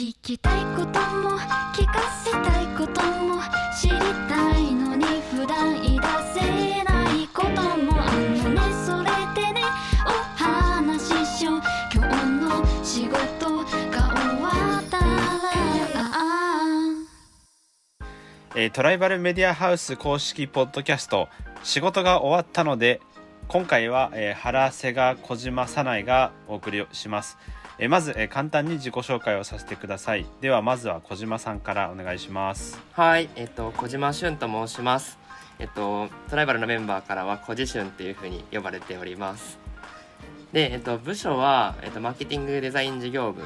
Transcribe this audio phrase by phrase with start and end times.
[0.00, 1.32] 聞きたいことも
[1.74, 3.42] 聞かせたいことも
[3.78, 3.98] 知り
[4.30, 6.06] たいのに普段言い出
[6.40, 6.40] せ
[6.84, 8.62] ないこともあのね。
[8.86, 9.60] それでね
[10.06, 10.08] お
[10.42, 11.60] 話ししよう。
[11.94, 13.18] 今日の仕事
[13.58, 14.48] が終わ
[14.80, 15.04] ったら。
[18.56, 21.28] えートライバルメディアハウス公式ポッドキャスト。
[21.62, 23.02] 仕事が終わったので
[23.48, 27.36] 今回は、えー原瀬賀小島早苗がお送りをします、
[27.82, 35.18] えまず、え簡単に自己紹介をさせてくださいではまずは小島さんからお願いしますはい、えっと小島俊と申します。
[35.58, 39.58] えっとトライバルのメンバーからは小島俊っていう風に呼ばれております。
[40.52, 43.42] で、えっと部署はえっとマーケティングデザイン事業部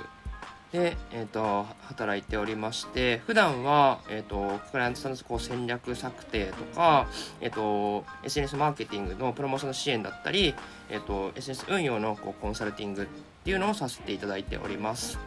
[0.72, 7.06] でえっと働いておりまして、普段はえっとクライアントさんのこう戦略策定とか、
[7.40, 10.54] えっと SNS マーケティングのプロモーションの支援だったり、
[10.90, 13.06] えっと SNS 運用のこうコンサルティング
[13.44, 15.18] っていうのをさせていただいております。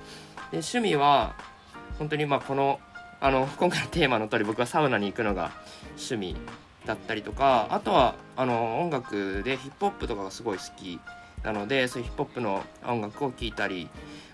[0.51, 1.35] で趣味は
[1.99, 2.79] 本当にまあこの
[3.19, 5.51] あの今回のテーマの通り僕はサウナに行くのが
[5.89, 6.35] 趣味
[6.87, 10.99] だったりとかあとはあの音楽でヒップホップとかがすごい好き
[11.43, 13.87] なのでそういうヒップホップの音楽を聴いたり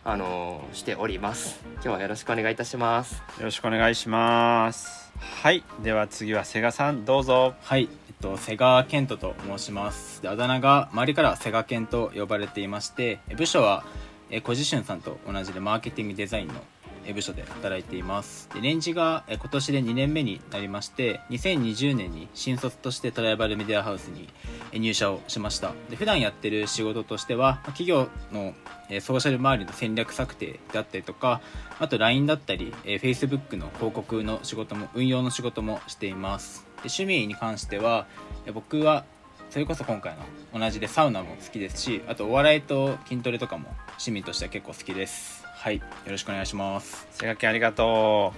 [0.05, 1.61] あのしております。
[1.75, 3.15] 今日はよろしくお願いいたします。
[3.15, 5.11] よろしくお願いします。
[5.19, 5.61] はい。
[5.81, 7.53] では次は瀬賀さんどうぞ。
[7.61, 7.89] はい、
[8.23, 10.21] えっと、瀬川健人と申します。
[10.25, 13.83] あだ名が周りからは瀬川健と呼ばれていまして、部署は
[14.29, 16.53] え小路俊さんと同じでマーケティングデザインの
[17.13, 18.49] 部署で働いています。
[18.53, 24.29] でレンジが今年で2年目になりまして、2020年に新卒としてトライバルメディアハウスに
[24.71, 25.73] 入社をしました。
[25.89, 28.53] で普段やってる仕事としては、企業の
[29.01, 31.41] ソーシャル周りの戦略策定だったりとか、
[31.77, 38.07] あと LINE だったり、Facebook の広告の仕事も運用の仕事もしています趣味に関しては
[38.45, 39.05] えー僕は
[39.49, 40.15] それこそ今回
[40.51, 45.43] の同じでサウナも好きですしあとお笑いと筋トレとかも趣味としては結構好きです。
[45.45, 45.77] はい。
[45.77, 47.07] よろしくお願いします。
[47.11, 48.33] 瀬賀健ありがと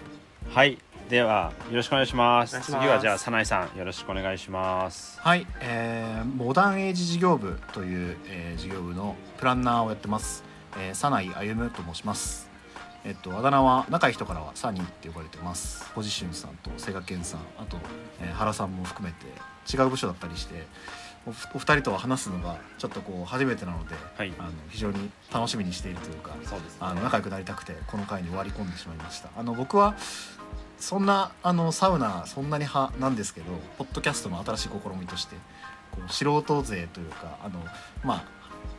[0.51, 0.53] う。
[0.53, 0.77] はい。
[1.09, 2.51] ではよろしくお願いします。
[2.51, 2.83] お願いします。
[2.83, 5.19] 次はじゃあ早苗さんよろしくお願いします。
[5.21, 10.44] はい、えーモダンエイジ事業部という、えー事業部のプランナーをやってます、
[10.77, 12.44] えー、早苗歩と申します
[13.05, 15.89] えっとあだ名は仲いい人からはサニーって呼ばれてます。
[15.93, 17.39] ポジションさんと瀬賀健さん。
[17.57, 17.77] あと、
[18.19, 19.25] えー原さんも含めて
[19.71, 20.66] 違う部署だったりして
[21.25, 24.33] おお二人とは話すのがちょっとこう初めてなので、はい。
[24.39, 26.77] あの非常に楽しみにしているというかそうですね。
[26.81, 29.29] あの仲良くなりたくてこの回に割り込んでしまいました。
[29.38, 29.95] あの僕は
[30.79, 33.45] そんなあのサウナそんなに派なんですけど
[33.77, 35.35] ポッドキャストの新しい試みとして
[35.91, 37.59] こう素人勢というかあの
[38.03, 38.23] まあ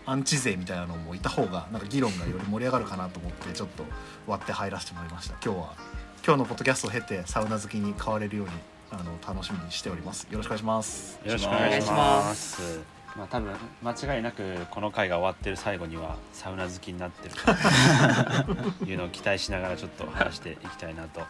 [0.06, 3.84] アンチ勢みたいなのもいた方がなんか議論がより盛り上がるかなと思ってちょっと
[4.26, 5.34] 割って入らせてもらいました。
[5.44, 5.74] 今日は
[6.24, 8.52] 今日のポッドキャストを経てサウナ好きに変われるように
[8.90, 10.26] あの楽しみにしております。
[10.30, 11.20] よろしくお願いします。
[11.24, 12.95] よろしくお願いします。
[13.16, 17.34] まあ多分間違いなくこの回が終わってる最後にはサウナ好きになってる
[18.78, 21.22] と いうのを期待しながらちょっと話していきたいなと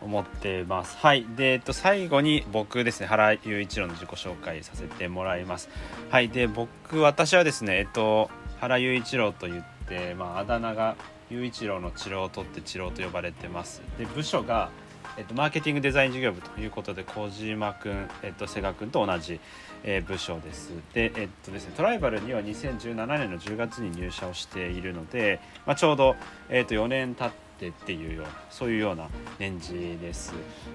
[0.00, 0.98] 思ってます。
[0.98, 1.26] はい。
[1.36, 5.68] で、えっと最後に僕ですね原雄一郎の自己紹介させてもらいます。
[6.10, 6.28] はい。
[6.28, 10.96] で僕私はですねえっと原雄一郎と言ってまああだ名が
[11.30, 13.82] 雄一郎の治療を取って治療と呼ばれてます。
[13.98, 14.68] で部署が
[15.16, 19.40] えっと、マーケティングデザイン事業部ということで小島君、えっと、瀬賀君と同じ、
[19.84, 20.72] えー部署です。
[20.94, 26.16] で,、えっとですね、トライバルには2017年の10月に入社をしているので、まあ、ちょうど、
[26.48, 29.08] えっと、4年経ってっていうようなそういうような
[29.38, 30.32] 年次です。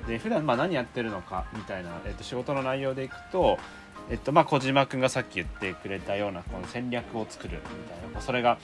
[0.08, 3.58] で普段まあ何やってるのかみたいな、えっと、仕事の内容でいくと
[4.10, 7.60] えっとまあ、小島君がさっき言ってくれたようなこの戦略を作るみ
[7.94, 8.58] たいなそれが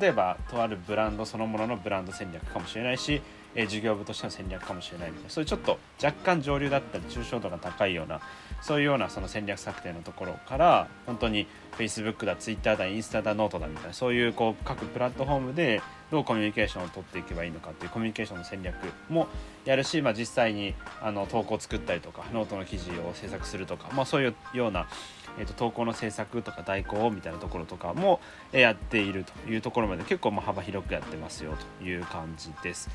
[0.00, 3.20] 例えばとあるブランドそのもののブランド戦略かもしれないし、
[3.56, 8.20] え事業部としての戦略かもしれないみたいなそういうちょっと若干上流だったり抽象度が高いような
[8.60, 11.46] そういうようなその戦略策定のところから本当に
[11.78, 18.76] Facebook だ Twitter だインスタだノートだみたいなそういうこう各プラットフォームでどうコミュニケーションを取っていけばいいのかっていうコミュニケーションの戦略
[19.08, 19.26] も
[19.64, 24.86] やるし、まあ、実際にあの投稿を作ったりとかノートの記事を制作するとか、まあ、そういうような、
[25.38, 28.20] えー、と投稿の制作とか代行みたいなところとかも
[28.52, 32.88] やっているというところまで結構ま幅広くやってますよという感じです。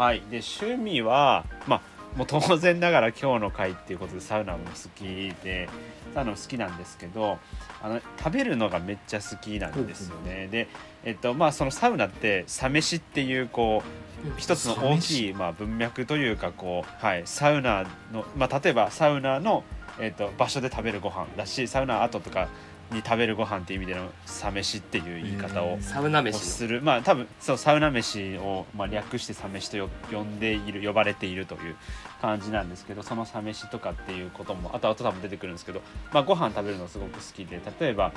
[0.00, 5.04] はい、で趣味は、まあ、もう当然ながら今日の回っていうことでサウナも好き
[5.44, 5.68] で
[6.14, 7.36] サウナも好きなんですけど
[7.82, 10.48] あの食べるのがめっちゃ好きなんですよね。
[10.50, 10.68] で、
[11.04, 13.82] えっとまあ、そのサウナってサ飯っていうこ
[14.24, 19.64] う一つの大きい、まあ、文脈というかこう、はい、サウナの、まあ、例えばサウナの、
[19.98, 22.48] えっと場所で食べるご飯だしサウナ後とか
[22.90, 26.38] に食べるご飯っていう意味でのサ飯っていう言い方をサウナを飯の。
[26.38, 26.82] する。
[26.82, 31.76] まあ多分そうサウナ飯を、まあ、略してサ飯とよ呼んでいる呼ばれているという
[32.20, 35.82] 感じなんですけどそのサ飯とかっていうこともあとあと多分出てくるんですけど、
[36.12, 38.12] まあ、ご飯食べるのすごく好きで例えば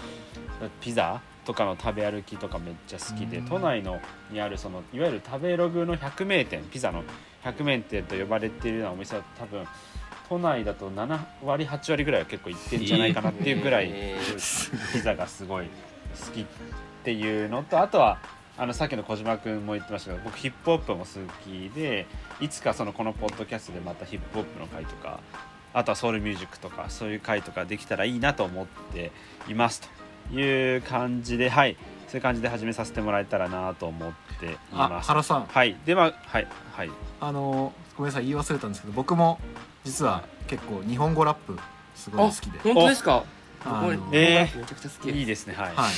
[0.81, 3.45] ピザとかの食べ歩きとかめっちゃ好きでうん。
[3.45, 3.99] 都内の
[4.31, 7.03] にあるそのいわゆる食べログの百名店ピザの
[7.41, 9.65] 百名店と呼ばれているようなお店は多分
[10.29, 14.17] 都内だと7割8割ぐらいは結構行ってんじゃないかなっていうぐらいえ
[14.93, 16.45] ピザがすごい好きっ
[17.03, 18.19] ていうのとあとは
[18.57, 21.07] あのさっきの小島君も言ってましたけど僕ヒップホップも好
[21.43, 22.05] きで
[22.39, 25.19] いつかそのこのポッドキャストでまたヒップホップの回とか
[25.73, 29.11] あとはソウルミュージックとかそういう回とかできたらいいなと思って
[29.49, 29.81] います
[30.29, 31.77] という感じではい。
[32.07, 35.07] そういう感じで始めさせてもらえたらなと思っていあます。
[35.07, 35.45] 原さん。
[35.47, 35.75] はい。
[35.83, 36.47] でははい。
[36.71, 36.91] はい。
[37.19, 38.27] あのごめんなさい。
[38.27, 39.39] 言い忘れたんですけど僕も
[39.83, 41.57] 実は結構日本語ラップ
[41.95, 42.59] すごい好きで。
[42.59, 43.24] 本当ですか？
[43.65, 44.59] あの僕えー。
[44.59, 45.91] めちゃくちゃ好きいいですねはい、はい、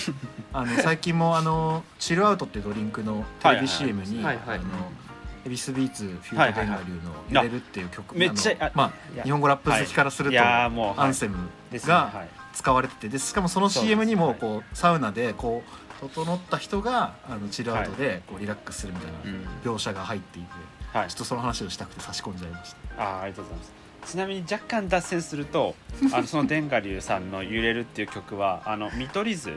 [0.54, 10.38] あの最近もあのチルアウトってドリンクのテレビ CM にエビスビーツフュートベンガリューの「揺れる」っていう曲めっちゃまあ日本語ラップ好きからするい。
[10.38, 11.38] とアンセム
[11.72, 12.30] ですねがはい。
[12.54, 14.38] 使われててでしかもその CM にもはい。
[14.38, 20.50] こうサウナでこう整った人があのチルアウトでこうリラックスするみたいな描写が入っていて
[20.98, 21.10] はい。
[21.10, 23.74] ちょっとその話をしたくて差し込んじゃいましたあーありがとうございます。
[24.06, 25.76] ちなみに若干脱線すると
[26.14, 29.54] あのそのデンガリュウさんの「揺れる」っていう曲はあの見取り図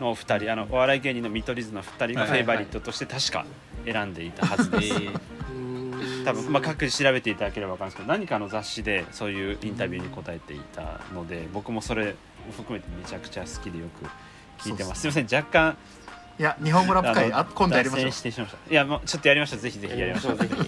[0.00, 3.44] の2人あのお笑い芸人の見取り図の2人がフェイバリットとして確か
[3.84, 4.92] 選んでいたはずです、
[6.24, 12.06] 多分、まあ、各自調べていただければ分かるんですけど何かの雑誌でそういうインタビューに答えていたので僕もそれ
[12.46, 14.04] も含めてめちゃくちゃ好きでよく
[14.62, 15.02] 聞いてます。
[15.02, 15.76] すいません若干
[16.38, 18.04] いや日本語ラップ会のあ今度やりましょう。
[18.04, 18.42] いました。
[18.70, 19.58] いやもうちょっとやりましょう。
[19.60, 20.36] ぜひぜひやりましょう。
[20.36, 20.66] ぜひぜひ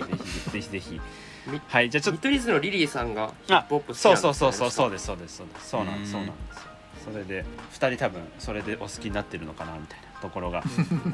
[0.51, 0.69] ぜひ。
[0.69, 1.01] ぜひ
[1.47, 2.19] みはいじゃあちょっと。
[2.19, 5.07] 見取り図のリリーさんがヒップホップ好きそうそうそうそうそううです。
[5.07, 5.37] そうです。
[5.37, 5.69] そうです。
[5.69, 6.17] そうなんです。
[6.17, 6.57] うんそうなんです。
[6.57, 6.63] よ
[7.05, 10.63] それで2人多分それでお好きになってるのかなみたいなところが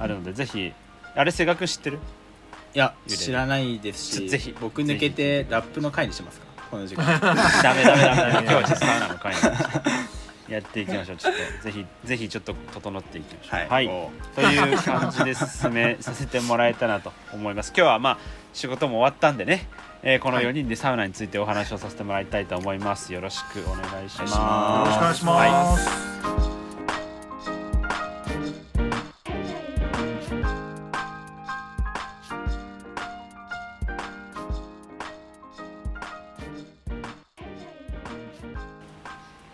[0.00, 0.73] あるのでぜひ。
[1.14, 1.99] あれ瀬学知ってる？
[2.75, 4.29] いや知らないですし。
[4.29, 6.47] ぜひ僕抜けてラップの回にしますか？
[6.70, 7.20] この時間。
[7.20, 8.47] ダメ ダメダメダメ。
[8.49, 10.15] 今日はちょっとサウナの会なんで
[10.48, 11.16] やっていきましょう。
[11.16, 13.72] ちょっとぜひぜひちょっと整っていきましょう。
[13.72, 17.72] はい、おという感じで進めさせてもらえたらと思います。
[17.76, 18.19] 今日はまあ
[18.52, 19.69] 仕事も終わったんでね、
[20.02, 23.12] えーこの4人でサウナについてお話をさせてもらいたいと思います。
[23.12, 24.31] よろしくお願いします。
[24.31, 26.56] よろしくお願いします、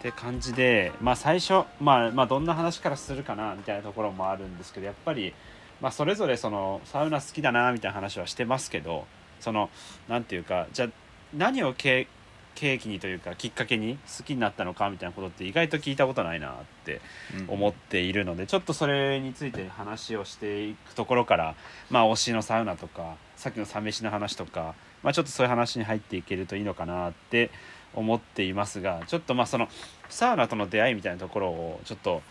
[0.02, 5.32] って感じで、まあ、最初、まあ、まあどんな話からするかなみたいなところもあるんですけどやっぱり、
[5.80, 9.06] まあ、それぞれそのサウナ好きだなみたいな話はしてますけど
[9.38, 9.70] その
[10.08, 10.88] なんていうかじゃあ
[11.36, 12.08] 何を契
[12.56, 16.52] 契機にというかきっかけに好きになったのかみたいなことって意外と聞いたことないなっ
[16.84, 17.00] て
[17.46, 21.54] 思っているのでちょっとそれについて話をしていくところから、
[21.90, 27.50] まあ、推しのサウナとかさっきのサ飯の話とか、まあ、ちょっとそういう話に入っていけるといいのかなって
[27.94, 29.68] 思っていますがちょっとまあその
[30.08, 32.22] サウナとの出会いみたいなところをちょっと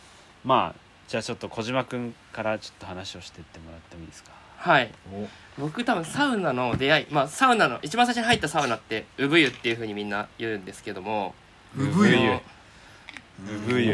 [0.44, 4.31] まあじゃあちょっと小島君からちょっと話をしていってもらってもいいですか？
[4.57, 4.91] はい。
[5.13, 5.27] お。
[5.62, 11.35] 僕多分サウナの出会いまあサウナの一番最初に入ったサウナって産湯っていうふうにみんな言うんですけども。
[11.75, 11.89] 産
[12.21, 12.39] 湯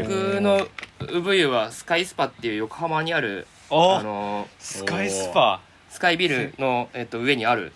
[0.04, 0.66] 僕の
[1.00, 5.60] 産湯はスカイスパっていう横浜にあるおあのスカイスパ？
[5.90, 7.72] スカイビルの、えっと、上にある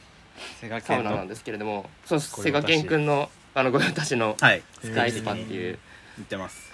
[0.83, 2.43] サウナなんですけれどもそう御用達。
[2.43, 4.63] セガケン君のあの御用達のはい。
[4.83, 5.79] スカイスパっていう。
[6.17, 6.73] 言ってます。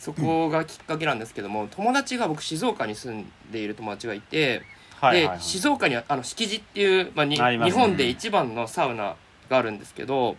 [0.00, 4.62] そこがきっかけなんですけども友達が僕静岡に住んでいる友達がいて
[5.02, 9.16] で静岡にはあの敷地っていう、まあ、に日本で一番のサウナ
[9.50, 10.36] があるんですけど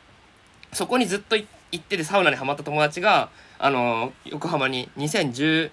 [0.73, 5.69] そこにずっとい行っててサウナにはまった友達があの横浜に2019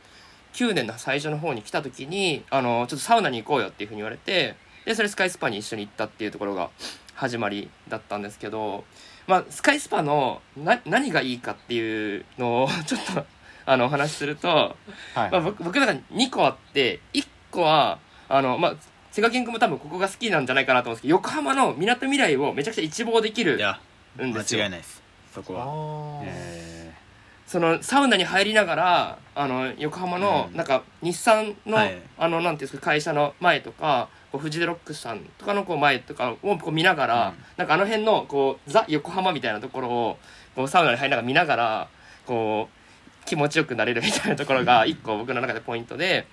[0.74, 4.54] 年の最初の方に来た時にあのちょっとサウナに行こうよっていうふうに言われて
[4.88, 6.70] でそれスカイスパに一緒に行ったっていうところが
[7.14, 8.84] 始まりだったんですけど、
[9.26, 13.26] まあ、スカイスパのな何がいいかっていうのをちょっと
[13.70, 14.48] あのお話しすると。
[15.14, 17.98] はいまあ、僕僕の中に2個あって1個は
[18.30, 18.74] あのまあ
[19.10, 24.62] セガキン君も多分ここが好きなんじゃないかなと思うんですけど横浜のみなとみらいをめちゃくちゃ一望できるんですよ。
[24.62, 25.02] 間違いないです。
[25.34, 26.22] そこは。
[26.24, 26.94] え
[27.46, 30.56] そのサウナに入りながらあの横浜のうん。
[30.56, 31.98] なんか日産の、はい。
[32.16, 37.44] あのなんていうんですか会社の前とかこうフジデロックスさんとかのこう前とかをこう見ながら、うん。
[37.56, 40.18] なんかあの辺のこうザ横浜みたいなところを
[40.54, 41.88] こうサウナに入りながら見ながら
[42.26, 46.26] こう気持ちよくなれるみたいなところが一個僕の中でポイントで。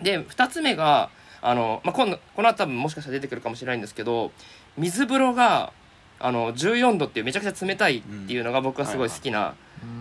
[0.00, 1.10] で2つ目が
[1.40, 4.32] あの、まあ、今度この後多分もしかしたら出てくるかもしれないんですけど
[4.76, 5.72] 水風呂が
[6.18, 9.54] あの14度っていうめちゃくちゃ冷たいっていうのが僕はすごい好きな、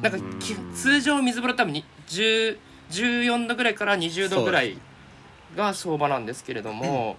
[0.03, 2.57] なんかうんき通常水風呂多分に10
[2.91, 4.77] 14度ぐらいから20度ぐらい
[5.55, 7.17] が相場なんですけれども、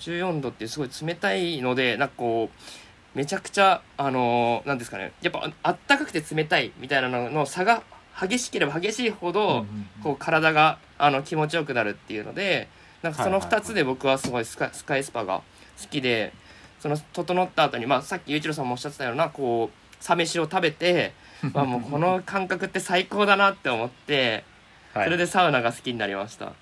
[0.00, 7.82] 14度ってすごい冷たいのでなんかこうめちゃくちゃあのなんですかねやっぱあったかくて冷たいみたいなのの差が
[8.20, 9.66] 激しければ激しいほど、
[10.02, 12.68] こう体があの気持ちよくなるっていうので
[13.02, 13.60] なんかそのはいはいはい。
[13.60, 15.42] 2つで僕はすごいスカスカイスパが
[15.80, 16.32] 好きで
[16.78, 21.12] その整った後にまあさっきゆういちろうさんもおっしゃってたようなこうサ飯を食べて
[21.52, 24.44] まあもうこの感覚って最高だなって思って
[24.92, 25.04] はい。
[25.06, 26.52] それでサウナが好きになりました。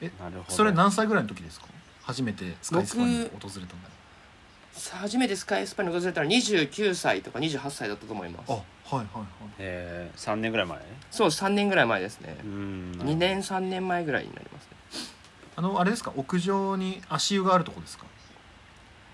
[0.00, 0.54] なるほど。
[0.54, 1.66] それ何歳ぐらいの時ですか？
[2.02, 3.66] 初めてスカイスパに訪れたの。
[4.72, 8.50] さあ初めてスカイスパに訪れたら29歳とか28歳だったと思います。
[8.50, 9.26] あはいはいはい。
[9.58, 10.78] えー、3年ぐらい前？
[11.10, 12.36] そう3年ぐらい前ですね。
[12.44, 14.70] うん2年3年前ぐらいになりますね。
[15.56, 16.12] あのあれですか？
[16.16, 18.04] 屋上に足湯があるとこですか？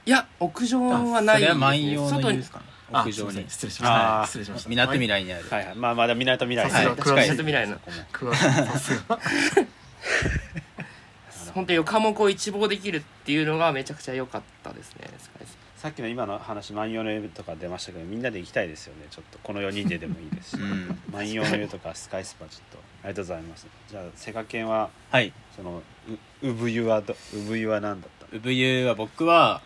[0.07, 2.61] いや屋上はないです、それは万ね、葉の湯ですか？
[2.93, 3.47] 屋上に。
[3.49, 4.27] 失礼しましたあー。
[4.27, 4.69] 失礼しました。
[4.69, 5.75] みなとみらいにあるはいはい。
[5.75, 6.71] まあまだ港未来。
[6.71, 6.99] さすがはい。
[7.01, 7.31] 詳しい。
[7.31, 9.19] 港未来のそこも詳しいさすが
[11.55, 20.99] 本当に横浜を一望できるっていうのがめちゃくちゃ良かったですねスカイスさっきの今の話万葉の湯とか出ましたけどみんなで行きたいですよねちょっとこの4人ででもいいですし、うん。
[21.13, 22.79] 万葉の湯とかスカイスパちょっと。
[23.03, 23.67] ありがとうございます。
[23.91, 25.31] じゃあセガケンははい。
[25.55, 25.83] その
[26.43, 28.43] う産湯はど産湯は何だったの？
[28.43, 29.61] 産湯は僕は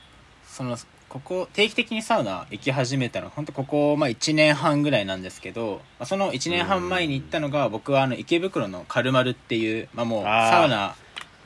[0.45, 0.77] その
[1.09, 3.31] ここ定期的にサウナ行き始めたの。
[3.31, 10.97] 本当ここ、まあ、1年半ぐらいなんですけど、まあ、その1年半前に行ったのが僕はあの池袋のカルマルっていう、まあ、もうサウナ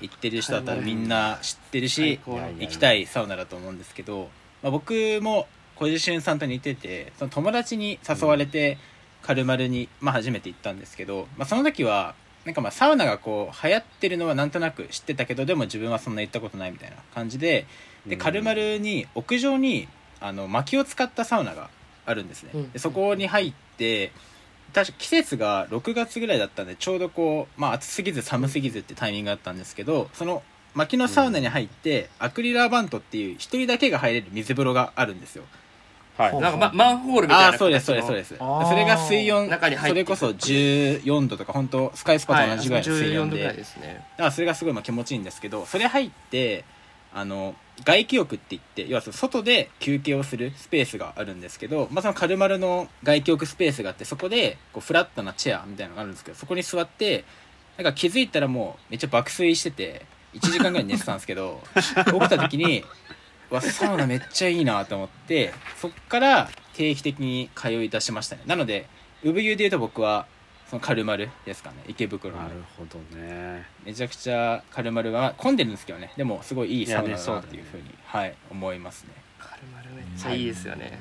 [0.03, 4.29] 行ってる人だったらみんな知ってるし行きたいサウナだと思うんですけど、
[4.63, 8.79] まあ、僕も小路俊さんと似ててその友達に誘われて
[9.23, 17.67] カルマルに、まあ、初めて行ったんですけど、まあ、その時はなんかまあサウナがこう流行ってるのはなんとなく知ってたけどでも自分はそんな行ったことないみたいな感じで
[18.07, 18.21] でうん。
[18.21, 19.89] カルマルに屋上に
[20.21, 21.71] あの薪を使ったサウナが
[22.05, 22.73] あるんですね、うん。
[22.73, 24.13] でそこに入って
[24.75, 30.43] 確か季節が6月ぐらいだったんでちょうどこう、まあ、暑すぎず寒すぎずってタイミングがあったんですけどその
[30.75, 35.45] 薪のサウナに入って、アクリルアバントっていう一人だけが入れる水風呂があるんですよ。
[36.17, 36.41] はい。
[36.41, 38.37] なんか、ま、マンホールみたいなああーそうですそうですそうです。
[38.37, 39.89] それが水温中に入って。
[39.89, 43.95] それこそ14度とか本当スカイスパはいと同じぐらいの水14温で、度ぐらいですね。
[44.13, 46.65] だからそれがすごいまあ気持ちいいんですけどそれ入って
[47.15, 57.25] あの外気浴って言って要はその外で休憩をするスペースがあるんですけど、まあ、そのカルマルの外気浴スペースがあってそこでこうフラットなチェアみたいなのがあるんですけどそこに座って
[57.77, 61.95] なんか気づいたらもうめっちゃ爆睡してて1時間ぐらい寝てたんですけど 起き
[62.29, 62.85] た時に
[63.51, 68.43] うわサウナめっちゃいいなと思ってそっから定期的に通い出しましたね。
[68.47, 68.87] なので
[69.25, 70.27] 産湯でいうと僕は
[70.73, 71.85] そのカルマルですかね。
[71.87, 73.67] 池袋のなるほどね。
[73.85, 76.15] めちゃくちゃカルマルは混んでるんですけどね。
[76.17, 77.47] でもすごいいいサウナだいやねそうだね。
[77.47, 79.11] なっていうふうに、はい、思いますね。
[79.39, 80.99] カルマルめっちゃいいですよね、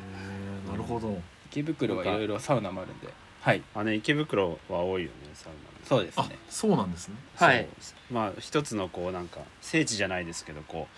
[0.69, 1.17] なるほど。
[1.49, 3.07] 池袋はいろいろサウナもあるんで。
[3.39, 3.63] はい。
[3.73, 6.37] あね池袋は多いよねサウナあそうですね。
[6.49, 7.15] そうなんですね。
[7.37, 7.65] はい。
[8.11, 10.89] まあ一つのこうなんか聖地じゃないですけどこ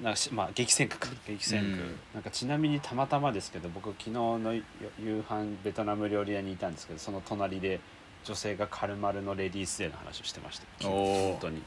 [0.00, 1.08] うなんかしまあ激戦区か。
[1.26, 1.98] 激戦区、うん。
[2.14, 4.62] なんかちなみにたまたまですけど僕昨日の夕
[5.00, 7.80] 夕飯ベトナム料理屋にいたんですけどその隣で
[8.24, 11.62] 女性がカルマルのレディースデーの話をしてました本当に。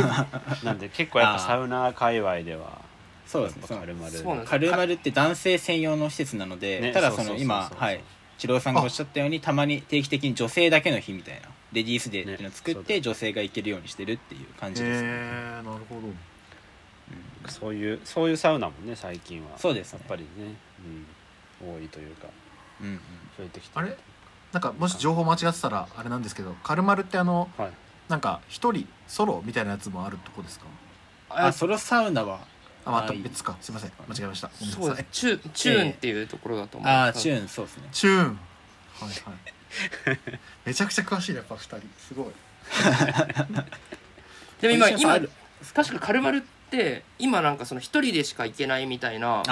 [0.64, 2.80] なんで結構やっぱサウナー界隈では
[3.26, 3.62] そうですね。
[3.62, 4.50] やっぱカルマルそうなんです。
[4.50, 8.00] カルマルって男性専用の施設なので、ねただその今はい。
[8.38, 17.74] 一郎さんがおっしゃったようにたまに定期的に女性だけの日みたいなレディースデーっていうのを作っねて女性が行けるようにしてるっていう感へじですね、えなるほどそう。
[17.74, 19.98] いうそういうサウナもね最近はそうですね。
[20.00, 20.54] やっぱりね、
[21.62, 22.28] うん、多いというか。
[22.80, 22.96] うんうん。
[23.36, 23.94] 増えてきてあれ？
[24.52, 27.70] なんかもし情報間違ってたらあれなんですけどカルマルってあのはい。
[28.08, 30.66] なんか一人ソロみたいなやつもあるとこですか？
[31.28, 32.40] あソロサウナは
[32.84, 33.18] あまたはい。
[33.18, 33.56] 別か。
[33.60, 33.92] すいません。
[34.08, 34.50] 間違えました。
[34.50, 35.06] そうです。
[35.12, 36.90] チュチューンっていうところだと思う。
[36.90, 37.88] ああチューンそうですね。
[37.92, 38.24] チューン。
[38.24, 38.34] はい
[39.04, 40.18] はい。
[40.66, 41.80] めちゃくちゃ詳しいねやっぱ二人。
[41.98, 42.26] すごい。
[44.60, 45.18] でも今今
[45.74, 46.40] 確かカルマルっ
[46.70, 49.42] て今なんかその一人でしか行けないみたいな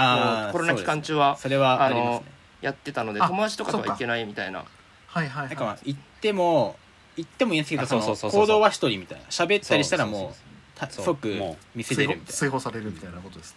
[0.53, 2.33] コロナ期間中はそれはありますね。
[2.61, 4.65] やってたのであ友達とかとは行けないみたいな
[5.09, 6.77] はいはいなんか行っても
[7.17, 8.31] 行ってもいいんですけどあそのそうそうそう。
[8.31, 9.25] そう行動は一人みたいな。
[9.27, 10.35] 喋ったりしたらもそうそうう
[10.77, 11.05] たそう。
[11.07, 13.57] 即も見せれるみたい追放されるみたいなことです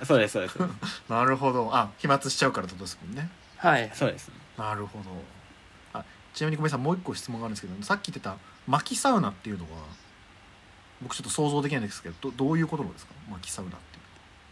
[0.00, 0.56] なそうですそうです。
[1.10, 1.68] なるほど。
[1.72, 3.28] あ飛沫しちゃうからってことですもんね。
[3.58, 3.90] はい。
[3.94, 5.04] そうですなるほど。
[5.98, 6.80] あちなみにごめんなさい。
[6.80, 8.36] もう一個質問があるんですけどさっき言ってた
[8.66, 9.82] 薪サウナっていうのは
[11.02, 13.12] 僕ちょっと想像できないんですけどどどういうことなんですか？
[13.30, 13.96] 薪サウナって。
[13.96, 14.02] いう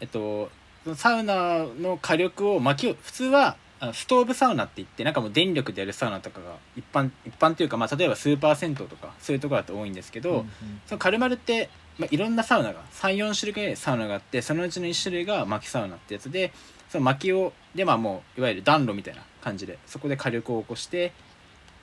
[0.00, 0.50] えっと
[0.96, 3.56] サウナの火力を薪を普通は
[3.93, 10.47] ストーブサウナって言ってなんかもう電力でやるサウナとかが一般一般というか、まあ、例えばスーパー銭湯とかそういうところだと多いんですけど、うんうん。
[10.87, 16.53] そのカルマルって、まあ、いろんなサウナが34種類ぐらいサウナがあってそのうちの1種類が薪サウナってやつで
[16.89, 21.12] その薪をでまあもういわゆる暖炉みたいな感じでそこで火力を起こして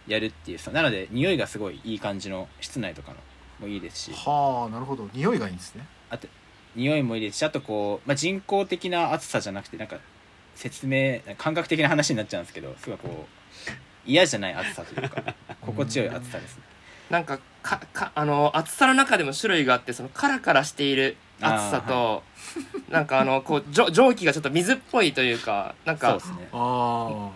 [0.08, 3.18] やるっていうさなので匂いがすごいいい感じの室内とかの
[3.60, 4.12] もいいですし。
[4.14, 5.10] はあなるほど。
[5.14, 5.86] 匂いがいいんですね。
[6.76, 9.98] 匂いもいいですしあとこう、まあ、人工的な暑さじゃなくてなんか
[10.60, 13.70] 説明感覚的な話になっちゃうんですけどすごいこう
[14.06, 15.24] 嫌じゃない暑さというか
[15.62, 16.64] 心地よい暑さですね。
[17.10, 22.24] なんかかかあの厚さの中でも種類があってそのカラカラしている厚さと、
[22.90, 26.50] なんかあのこう蒸蒸気がちょっと水っぽいというかなんかそうですね。
[26.52, 27.32] あ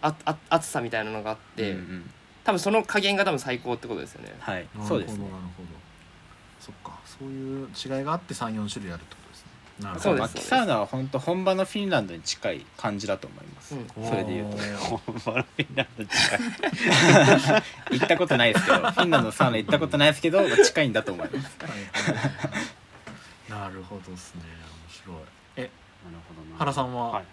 [0.00, 2.10] ああ厚さみたいなのがあって、うんうん
[2.44, 4.32] 多分その加減が多分最高ってことですよね。
[4.40, 5.24] はいあそうですね。
[5.24, 5.68] なるほど。
[6.58, 6.98] そっか。
[7.04, 9.27] そういう違いがあって34種類あるってこと
[9.98, 10.34] そうです。
[10.34, 13.86] 薪サウナは本当本場のフィンランドに近い感じだと思います、うん。
[14.04, 14.58] それで言うと。
[14.78, 16.40] 本場のフィンランド近い。
[17.92, 21.58] 行ったことないですけどフィンランドのサウナ行ったことないですけど、まあ近いんだと思います。
[23.48, 24.42] なるほどですね。
[24.44, 25.16] 面白い。
[25.56, 25.70] えなる
[26.28, 26.58] ほどな。
[26.58, 27.24] 原さんは、はい。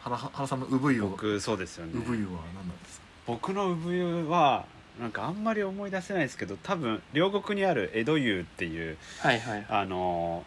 [0.00, 1.08] 原原さんの産湯は？
[1.08, 1.92] 僕そうですよね。
[1.94, 3.04] 産湯は何なんですか？
[3.26, 4.66] 僕の産湯は
[5.00, 9.66] なんかあんまり思い出せないですけど多分両国にある江戸湯っていうはいはい。
[9.68, 10.44] あの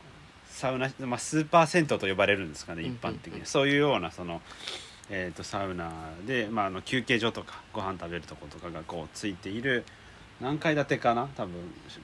[0.49, 4.41] サウナ、まあ、スーパー銭湯と呼ばれるんですかねうんうん一般的に、そういうようなその、
[5.09, 5.91] えー、とサウナ
[6.25, 9.85] で、まあ、あの休憩所とかご飯食べるとことかがこうついている
[10.41, 11.53] 何階建てかな多分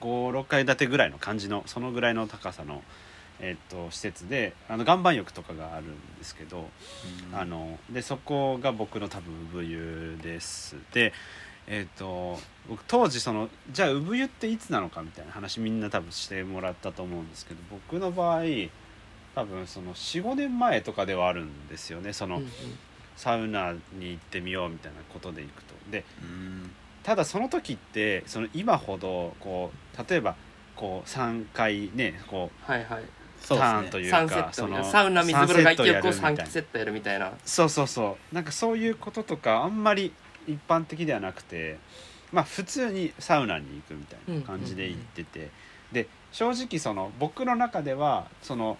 [0.01, 2.81] 56階建てぐらいの感じのそのぐらいの高さの、
[3.39, 6.67] えー、と施設であの岩盤浴とかがあるんですけど、
[7.31, 10.75] あのでそこが僕の多分産湯です。
[10.93, 11.13] で
[11.67, 12.39] えっ、と
[12.69, 18.43] 僕当時そのじゃあ産湯っていつなのかみたいな話みんな多分してもらったと思うんですけど僕の場合
[19.35, 22.13] 多分その45年前とかではあるんですよね。
[22.13, 22.49] その、うんうん。
[23.15, 25.73] サウナに行ってみようみたいなことで行くと。
[25.91, 26.71] でうん。
[27.03, 30.35] ただその時ってその今ほどこう例えば
[30.75, 33.03] こう3回ねこうはいはい。
[33.39, 34.89] そうターンというかそのットみたいな。
[34.89, 37.33] サウナ水風呂が一曲をサンセットやるみたいな3セットやるみたいな。
[37.45, 38.35] そうそうそう。
[38.35, 40.13] なんかそういうこととかあんまり
[40.47, 41.77] 一般的ではなくて
[42.31, 45.51] まあ普通にサウナに行くみたいな感じで行ってて、
[45.91, 48.77] で正直その僕の中ではその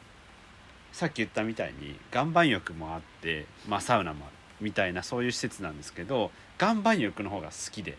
[0.92, 7.98] さっき言ったみたいに岩盤浴もあって、まあ、サウナもあるみたいなそういう施設なんですけど岩盤浴の方が好きで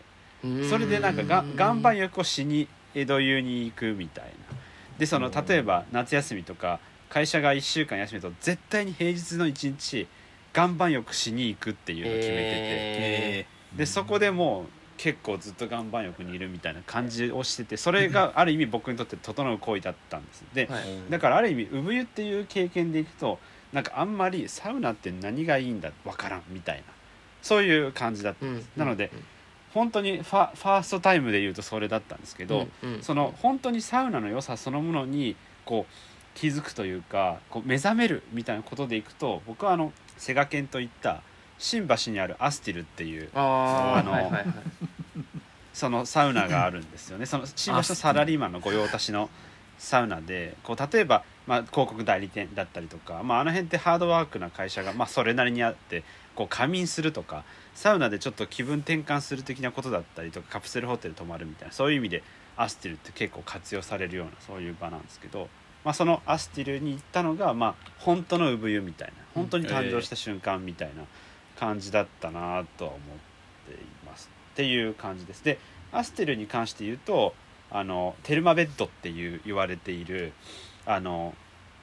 [0.69, 4.31] それでなんかが岩盤浴をしに江戸湯に行くみたいな。
[4.97, 6.79] でその例えば夏休みとか
[7.09, 10.07] 会社が1週間休みだと絶対に平日の1日
[10.55, 14.65] 岩盤浴しに行くっていうのを決めてて、ええでそこでもう
[14.97, 20.45] 結構ずっと岩盤浴にいるみたいな感じをしててそれがある意味僕にとって整う行為だったんです。
[20.53, 20.83] でーはい。
[21.09, 23.39] だからある意味産湯っていう経験でいくと
[23.73, 26.83] なんかあんまりサウナって何がいいんだわからんみたいな
[27.41, 28.45] そういう感じだった。
[28.45, 28.55] ん。
[28.55, 29.11] です、なので
[29.73, 32.93] 本当にファファーストタイムで言うとそれだったんですけど、うん。
[32.95, 33.03] うん。
[33.03, 35.35] その本当にサウナの良さそのものに
[35.65, 35.93] こう
[36.35, 41.21] 気づくというかこう目覚めるみたいなことでいくと僕はあのセガケンといった
[41.57, 44.45] 新橋にあるアスティルっていうああのーはいはいはい。
[45.73, 47.25] そのサウナがあるんですよね。
[47.25, 49.29] その新橋のサラリーマンの御用達の
[49.77, 62.23] サウナでこう例えば、まあ、広告代理店だったりとか、まあ、あの辺ってハードワークな会社が、まあ、それなりにあってこう仮眠するとかサウナでちょっと気分転換する的なことだったりとかカプセルホテル泊まるみたいなそういう意味で
[62.55, 65.49] アスティルって結構活用されるようなそういう場なんですけど、
[65.83, 71.03] まあ、そのアスティルに行ったのが、まあ、本当の産湯みたいな本当に誕生した瞬間みたいな
[71.59, 73.01] 感じだったなとは思っ
[73.67, 74.29] ています。
[74.53, 75.43] っていう感じです。
[75.43, 75.59] で
[75.91, 77.33] アステルに関して言うと
[77.71, 80.33] あのテルマベッドっていう言われている
[80.85, 81.33] あの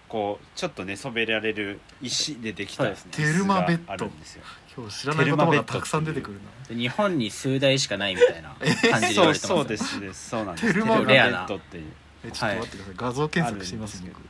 [0.08, 4.44] こうちょっと寝そべられる石でできたね椅子テルマベッドがあるんですよ。
[4.74, 6.68] 今日知らない言葉がたくさん出てくるな。
[6.68, 10.30] で日本に数台しかないみたいな感じで言われてますそうそうですです。
[10.30, 10.72] そうなんです。
[10.72, 11.06] テルマベッド。
[11.06, 11.85] テルマベッドっていう。
[12.24, 14.02] えちょっと待ってください、画像検索してみます。
[14.02, 14.20] 僕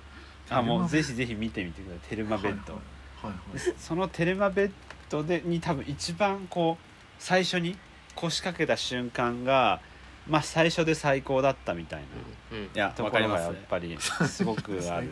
[0.51, 2.09] あもうぜひぜひ見てみてください。
[2.11, 2.75] テルマベッド。
[2.75, 2.79] は
[3.25, 3.27] い。
[3.27, 3.59] はい。
[3.59, 4.71] でそのテルマベッ
[5.13, 6.85] ドでに多分一番こう
[7.19, 7.77] 最初に
[8.15, 9.81] 腰掛けた瞬間が
[10.29, 12.57] まあ最初で最高だったみたいな。
[12.59, 12.65] うん。
[12.65, 13.55] いやところがわかります。
[13.55, 13.97] やっぱり。
[14.29, 15.11] すごくあるなみたい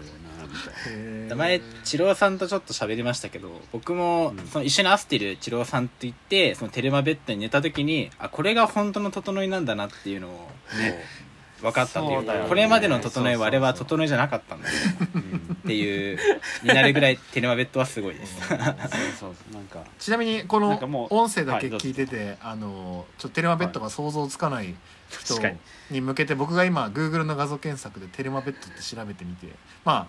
[0.89, 1.37] へー。
[1.37, 4.47] 前チローさんとちょっと喋りましたけど僕もうん。
[4.47, 11.03] その一緒にアスティルチローさんと言ってそのテルマベッドに寝た時にあこれが本当の整いなんだなっていうのをね
[11.61, 12.43] 分かったというそうだよね。
[12.45, 14.75] かこれまでの整いはあれは整いじゃなかったんだよ。
[14.75, 16.19] な、うん、っていう
[16.63, 18.49] になるぐらいテレマベッドはすごいです。
[18.49, 24.75] そうそうなんかちなみにこのなんかもう音声だけ聞いてて、あのちょっとテレマベッドが想像つかない
[25.09, 25.59] 人確かに
[25.91, 29.49] に向けて僕が今 Google の画像検索でテレマベッドって調べてみて
[29.85, 30.07] まあ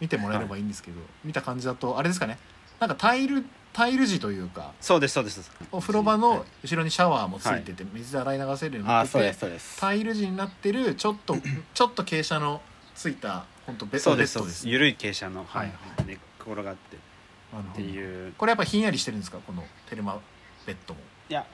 [0.00, 2.38] 見てもらえればいいんですけど、見た感じだとあれですかね。
[2.80, 5.50] なんかタイルタイル地というかそうですそうです。
[5.70, 11.36] お風呂場の後ろにシャワーもついてて、水で洗い流せるようになってあそうですてタイル地になってるちょっと
[11.74, 12.60] ちょっと傾斜の
[12.94, 15.72] ついた本当ベそうでベッドですです緩い傾斜の、はい
[16.06, 18.32] 寝っ転がってっていう。
[18.36, 20.18] これやっぱひんやりしてるんですかこのテルマ
[20.66, 21.00] ベッドも？
[21.28, 21.46] いや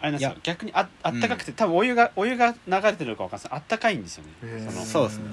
[0.00, 3.52] あれなんですよ逆にああったかくて、多分お湯がお湯が流れてるのか分かんない。
[3.52, 4.70] あったかいんですよね。
[4.70, 5.24] そのそうですね。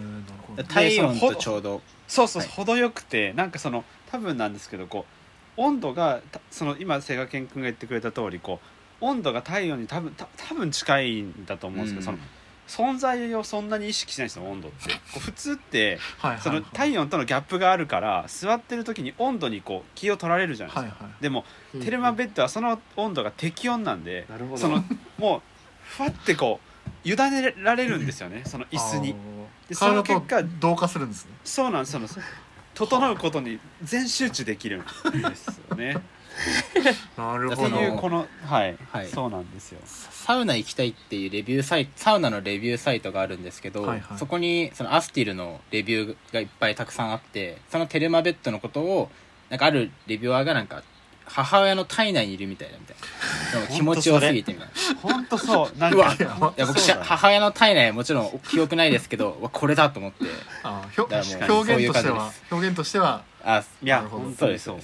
[0.68, 1.82] 体温とちょうど。
[2.08, 2.52] そうそう、はい。
[2.52, 5.23] 程よくてなんかその多分なんですけどこう
[5.58, 8.60] 温度がたその今瀬賀健君が言ってくれた通りこ
[9.02, 12.18] う温度が太陽に多分た多分近いんだと思うんですけど、その
[12.68, 14.94] 存在をそんなに意識しないんですよ温度って。
[14.94, 16.00] こう普通って
[16.42, 21.46] その体温とのギャップがあるから座ってる時に温度にこう気を取られるじゃないですか、はいはいでも
[21.82, 24.84] テルマベッドはその温度が適温なんでその
[25.18, 25.42] もう
[25.84, 26.60] ふわってこ
[27.06, 29.16] う委ねられるんですよねその椅子に。
[29.68, 31.32] でその結果同化するんですね。
[31.44, 32.20] そうなんですそうなんです
[32.74, 35.98] 整うことに全集中できるんですよね。
[37.18, 39.08] なるってほどいうこのはい、はい。
[39.08, 39.80] そうなんですよ。
[39.86, 44.18] サウナ行きたいっていうレビューサイトサウナのレビューサイトがあるんですけど、はいはい。
[44.18, 49.12] そこにそのアスティルのレビューがいっぱいたくさんあってそのテルマベッドのことを
[49.50, 50.84] なんかあるレビュアーがなんか
[51.26, 53.68] 母親の体内にいるみたいだみたいな。
[53.68, 55.00] 気持ちよすぎてみたいな。
[55.02, 55.78] 本当そう。
[55.80, 60.26] なんかいや僕母親の体内はもちろん記憶ないですけどこれだと思って。
[60.64, 64.80] あひょだからもう表現としては表現としてはあいや本当にそう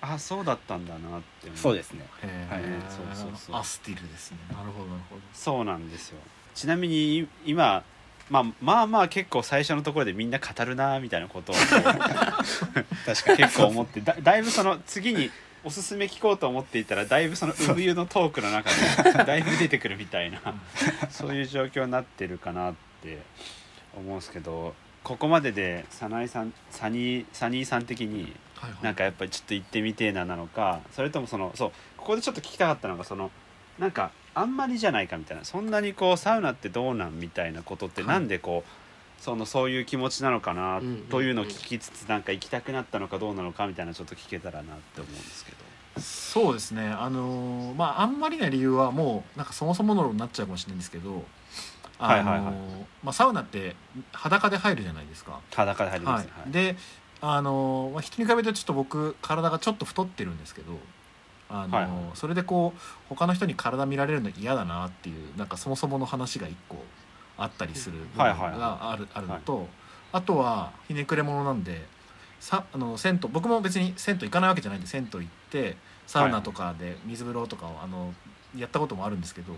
[0.00, 2.06] あそうだったんだなって思そうですね。
[2.22, 2.62] へはい。
[2.62, 3.56] ーそうそうそう。
[3.56, 4.38] アスティルですね。
[4.52, 5.22] なるほどなるほど。
[5.32, 6.18] そうなんですよ。
[6.54, 7.82] ちなみにい今
[8.28, 11.54] まあまあまあ結構最初のところでみんな語るなみたいなことを
[13.06, 15.30] 確かに結構思ってだだいぶその次に
[15.64, 18.70] おすすめ聞こうと思っていたらだいぶその産湯のトークの中
[19.02, 20.40] で だいぶ出てくるみたいな
[21.10, 23.18] そういう状況になってるかなって
[23.96, 28.34] 思うんですけどここまでで早苗さんサニーサニーさん的に
[28.82, 33.30] なんかやっぱりちょっと行ってみてえななのかそれともそのそうここでちょっと聞きたかったのがその
[33.78, 35.44] なんかあんまりじゃないかみたいな。
[35.44, 45.56] そんなにこうサウナってどうなんみたいなことってはいなんでこう、そのそういう気持ちなのかなうんうんうんというのを聞きつつなんか行きたくなったのかどうなのかみたいなちょっと聞けたらなって思うんですけど。
[46.00, 46.86] そうですね。
[46.86, 51.24] あのーまああんまりな理由はもうなんかそもそものになっちゃうかもしれないんですけど
[51.98, 52.44] あのーはいはい。
[52.44, 52.54] はい
[53.02, 53.74] まあ、サウナって
[54.12, 55.40] 裸で入るじゃないですか。
[55.54, 56.76] 裸で入りますね、はい、で
[57.22, 60.78] あのーまあ、人に比べてちょっと僕体がちょっと太ってるんですけど
[61.48, 61.92] あのーはいはい。
[62.14, 66.76] それでこう他の人に体見られるの嫌だなっていうなんかそもそもの話が一個
[67.38, 68.18] あったりする部分
[68.58, 69.68] があるあるのと
[70.12, 71.84] あとはひねくれ者なんで
[72.40, 78.14] さあの銭湯僕も別に銭湯行かないわけじゃないんで銭湯行ってサウナとかで水風呂とかをあの
[78.56, 79.52] やったこともあるんですけど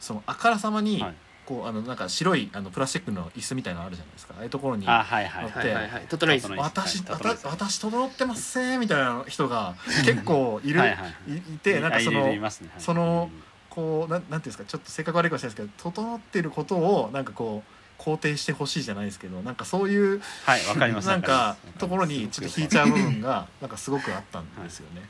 [0.00, 1.14] そのあからさまにはい
[1.46, 4.34] こうあのなんか白いあのプラスチックの椅子みたいなのあるじゃないですか。
[4.36, 6.06] ああいうところに乗っはいはいはい。
[6.08, 7.04] 整い私、
[7.44, 11.36] 私整ってますせーみたいな人が結構いる、はいはいい。
[11.36, 12.40] いてなんかそのね。
[12.40, 12.52] はい。
[12.78, 13.30] その
[13.74, 25.02] こうなんなんていうんですかちょっと性格悪いかもしれないですけど整ってることをなんかこう肯定してほしいじゃないですけどなんかそういうはいわかりますなんかところにちょっと引いちゃう部分がなんかすごくあったんですよね。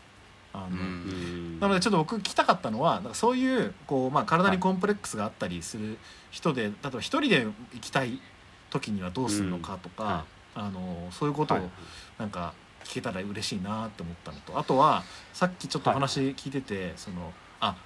[0.55, 0.77] あの
[1.61, 5.99] なのでちょっと僕聞きたかったのはなんかそういうこう、まあ、体にコンプレックスがあったりする
[6.31, 8.21] 人で、例えば一人で行きたい
[8.71, 11.67] 時にはどうするのかとか、あのそういうことをはい。
[12.19, 17.77] なんか聞けたら嬉しいなって思ったのとあとはさっきちょっとお話聞いてて、そのあ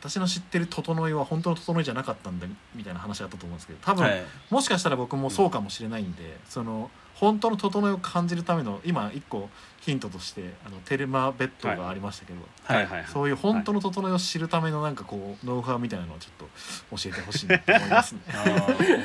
[0.00, 4.24] 私の知ってる整いは本当の整いじゃなかったんだみたいな話があったと思うんですけど多分、はい。
[4.50, 9.48] もしかしたら僕もそうかもしれないんで、その本当の整いを感じるための今一個
[9.80, 13.06] ヒントとしてあのテルマベッドがありましたけど、はいはいはい。
[13.08, 16.48] そういう本当の整いを知るためのなんかこうノウハウみたいなのをちょっ
[16.90, 18.20] と教えてほしいなと思いますね。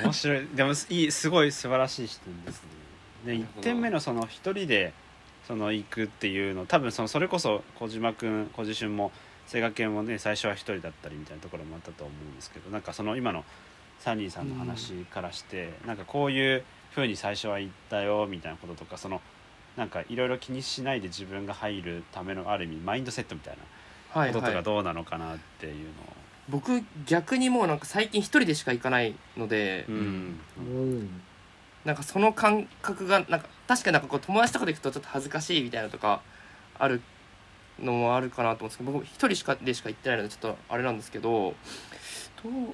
[0.03, 0.47] 面白い。
[0.53, 2.69] でもいいすごい素晴らしい視点ですね。
[3.25, 3.63] で1なるほど。
[3.63, 4.93] 点目のその一人で
[5.47, 9.11] その行くっていうの多分そのそれこそ小島君小地俊も
[9.47, 13.45] 瀬賀健もね最初は一人だったりみたいなところもあったと思うんですけどなんかその今の
[13.99, 16.63] サニーさんの話からして、なんかこういう
[16.95, 19.21] 風に最初は言ったよみたいなこととかその
[19.77, 23.57] なんかいろいろ気にしないで自分が入るためのある意味マインドセットみたい
[24.13, 24.33] はない。
[24.33, 25.85] こととはいかどうなのかなっていうのを、
[26.49, 30.39] 僕逆にもうなんか最近一人でしか行かないので、うん。
[31.85, 36.21] なんかその感覚がなんか確かになんかこう友達とかで行くとちょっと恥ずかしいみたいなのとか
[36.77, 37.01] ある
[37.79, 41.55] のもあるかなと思うんですけど僕一人しかでしか行ってないのでちょっとあれなんですけど
[42.43, 42.73] どう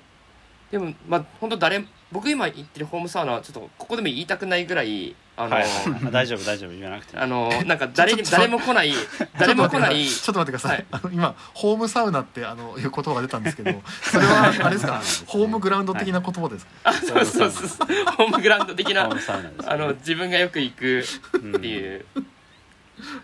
[0.71, 5.70] でもまあ本当誰僕今行ってるホームサウナはちょっとここでも言いたくないぐらいあの、はいはい、
[6.12, 8.93] 大丈夫大丈夫言わなくてあの なんか誰に誰も来ない
[9.38, 10.08] 誰も来ない。
[10.08, 10.78] ちょっと待ってください。
[10.78, 10.86] はい。
[10.91, 16.72] あの今ホームサウナってあのいう言葉が出たんですけど、 それはあれですか、ホームグラウンド的な言葉ですか？
[16.86, 17.88] あそうそうそうそう。
[18.17, 19.22] ホームグラウンド的なね。
[19.65, 21.00] あの自分がよく行く
[21.38, 22.06] っていう。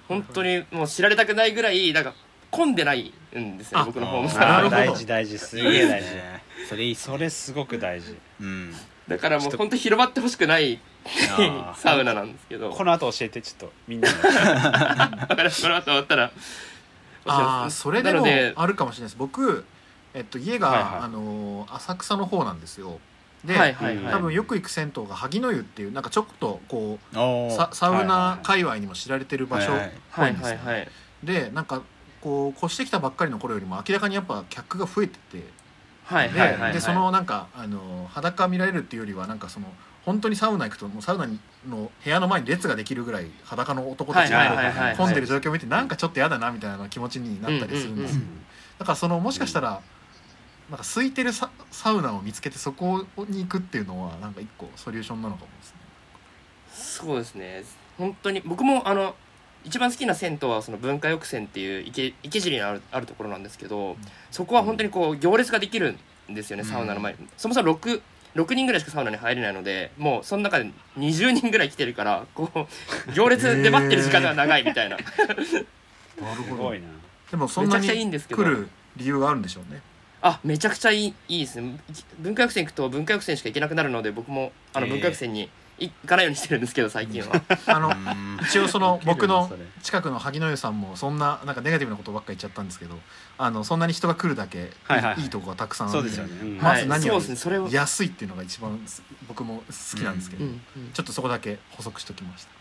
[0.07, 2.13] 本当にもう知られたくないぐらいなんか
[2.51, 4.75] 混んでないんですよあ僕のホームサウなるほど。
[4.75, 5.39] あー大事大事。
[5.39, 6.09] すげえ大事。
[6.11, 8.73] ねそれそれすごく大事うん。
[9.07, 10.79] だからもう本当広まってほしくない
[11.37, 11.79] あー。
[11.79, 12.69] サウナなんですけど。
[12.69, 14.15] この後教えてちょっとみんなに。
[14.21, 16.31] だからこの後終わったら。
[17.25, 19.17] ああそれでもなのであるかもしれないです。
[19.17, 19.65] 僕、
[20.13, 20.89] えっと、家が、はいはい。
[21.03, 22.99] あのー浅草の方なんですよ。
[23.45, 24.13] で、はいはいはい。
[24.13, 27.15] 多分よく行く銭湯が萩の湯っていうなんかちょっとこう
[27.51, 30.57] ササウナ界隈にも知られてる場所はいはいはいぽいんですよ。
[30.65, 30.89] はいはい。
[31.23, 31.81] でなんか
[32.21, 35.43] こう越してきたばっかりの頃よりも明らかにやっぱ客が増えてて
[36.05, 36.73] はいで,、はいはいはい。
[36.73, 39.67] でそのなんかあの裸見られるっていうよりはなんかその
[40.05, 41.27] 本当にサウナ行くともうサウナ
[41.67, 48.21] の部屋の前に列ができるぐらい裸の男たちはいが混んでる状況を見てなんかちょっと嫌だなみたいな気持ちになったりするんですよ、
[48.79, 49.81] だからそのもしかしたら
[50.69, 55.77] なんか空いてるササウナを見つけてそこに行くっていうのはなんか一個ソリューションなのかもですね
[56.73, 57.63] そうですね
[57.97, 59.15] 本当に僕もあの
[59.63, 63.95] 一番好きな銭湯はその文化浴泉っていう池池尻にあるあるところなんですけど、
[64.31, 65.95] そこは本当にこう行列ができる
[66.29, 66.69] んですよね、うん。
[66.69, 67.13] サウナの前。
[67.13, 68.01] にそもそも 6,
[68.35, 74.97] 6人ぐらいしかサウナに入れないのでもうその中で20人ぐらい来てるからこう行列で待ってる時間が長いみたいな。
[74.97, 75.07] なる
[76.17, 76.87] ほどすごいな。
[77.31, 77.77] でもそんな。
[77.79, 78.43] にめちゃくちゃいいんですけど。
[78.43, 79.81] 来る理由があるんでしょうね。
[80.21, 81.79] あめちゃくちゃいいいいですね。
[82.19, 84.91] 文化浴泉行くと文化浴泉しか行けなくなるので僕もあのえー。
[84.91, 85.49] 文化浴泉に
[85.79, 87.41] 行かないようにしてるんですけど最近は。
[87.67, 88.39] あのうん。
[88.43, 92.99] 一応その 僕の近くの萩野湯さんもそんななんかネガティブなことばっか言っちゃったんですけど
[93.37, 95.15] あのそんなに人が来るだけいい,、はいはい。
[95.15, 96.57] はいいとこがたくさんあってそうですよね、うん。
[96.57, 98.79] まず何より安いっていうのが一番
[99.27, 100.61] 僕も好きなんですけど、うんうん
[100.93, 102.51] ちょっとそこだけ補足しときました。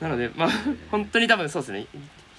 [0.00, 0.50] なのでまあ
[0.90, 1.86] 本当に多分そうですね。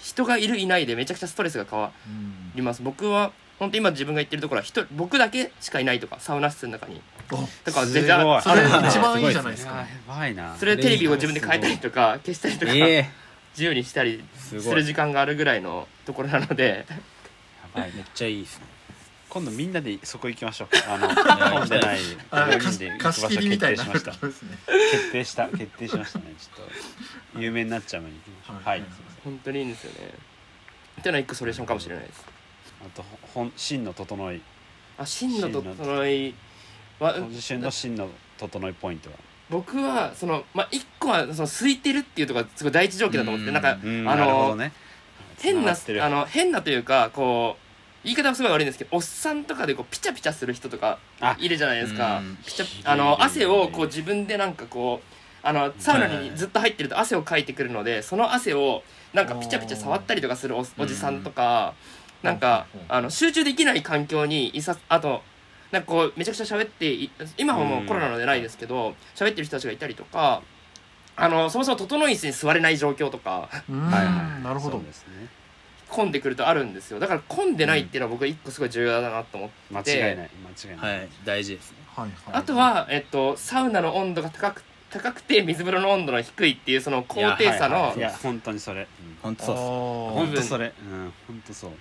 [0.01, 2.81] 人がいるいないでめちゃくちゃストレスが変わうんります。
[2.81, 9.73] 僕は本当今自分が行ってるところは一人僕だけしかいないとかサウナ室の中におとかは全然あそれ一番いいじゃないですか。
[9.73, 10.55] いややばいな。
[10.57, 13.09] それでテレビを自分で変えたりとか消したりとかえ
[13.51, 16.85] 自由にしたりする時間があるぐらいのところなので。
[16.89, 18.65] やばいめっちゃいいですね。
[19.29, 20.67] 今度みんなでそこ行きましょう。
[20.89, 21.15] あのや
[21.51, 21.99] 混んでない
[22.31, 24.11] あ4人で行く場所決定しました。
[24.13, 26.33] 決定した決定しましたね。
[26.39, 26.65] ちょっ
[27.35, 28.19] と有名になっちゃう前に
[28.65, 28.83] はい、
[29.23, 30.09] 本当にいいんですよね。
[30.99, 32.25] っていうのは一個ソリューションかもしれないです。
[32.81, 34.41] あと本真の整い。
[34.97, 36.33] あ真の整い
[37.29, 39.15] 自身の真の整いポイントは？
[39.49, 44.71] 僕はそのまあ一個はその空いてるっていうところがすごい第一条件だと思ってうんなんかうんあのね。
[45.41, 52.19] 変なあの変なというかこう言い方はすごい悪いんですけどおっさんとかでこうピチャピチャする人とかあいるじゃないですか。
[52.19, 58.83] うんピチャあの汗をこう自分でなんかこうあのサウナにずっと入ってると汗をかいてくるのでその汗を
[59.13, 61.73] なんかピチャピチャ触ったりとかするおおじさんとか
[62.21, 65.21] なんかうんあの集中できない環境にいさあと
[65.71, 70.41] なんかこうめちゃくちゃ喋ってい今はもうコロナのでないですけど喋ってる人たちがいたりとか
[71.15, 73.81] あのそもそも整い椅子に座れない状況とかうん。
[73.81, 74.43] はいはい。
[74.43, 74.79] なるほど。
[74.79, 75.27] ですね。
[75.89, 76.99] 混んでくるとあるんですよ。
[76.99, 80.29] だから混んでないっていうのは僕は一個すごい重要だなと思って、間違いない。
[80.57, 81.09] 間違いない、はい。
[81.25, 81.77] 大事ですね。
[81.95, 82.11] はいはい。
[82.35, 87.97] あとは、えっと、サウナの温度が高く高くて水風呂の温度の低いっていうその高低差のはいはい。
[87.97, 88.87] いや本当にそれ、うん。
[89.21, 90.73] 本当そう本当それ。
[90.79, 91.71] うん本当そう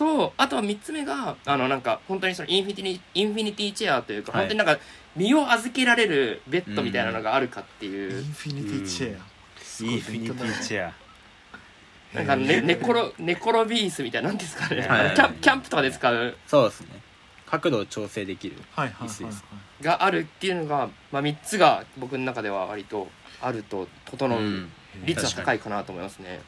[0.00, 4.40] とあとは3つ目があのなんか本当にそのインフィニティインフィニティチェアというか、はい。
[4.42, 4.82] 本当になんか
[5.14, 9.20] 身を預けられるベッドみたいなのがあるかっていう、インフィニティチェア。
[9.60, 10.94] すごいインフィニティチェア。
[12.16, 15.14] なんかね寝転寝転び椅子みたいななんていうんですかね、はい。
[15.14, 16.36] キャンキャンプとかで使う。
[16.46, 16.86] そうですね。
[17.46, 19.84] 角度を調整できるはいはいはいはい。
[19.84, 23.08] があるっていうのが、まあ、3つが僕の中では割と
[23.42, 24.68] あると整う
[25.04, 26.40] 率は高いかなと思いますね。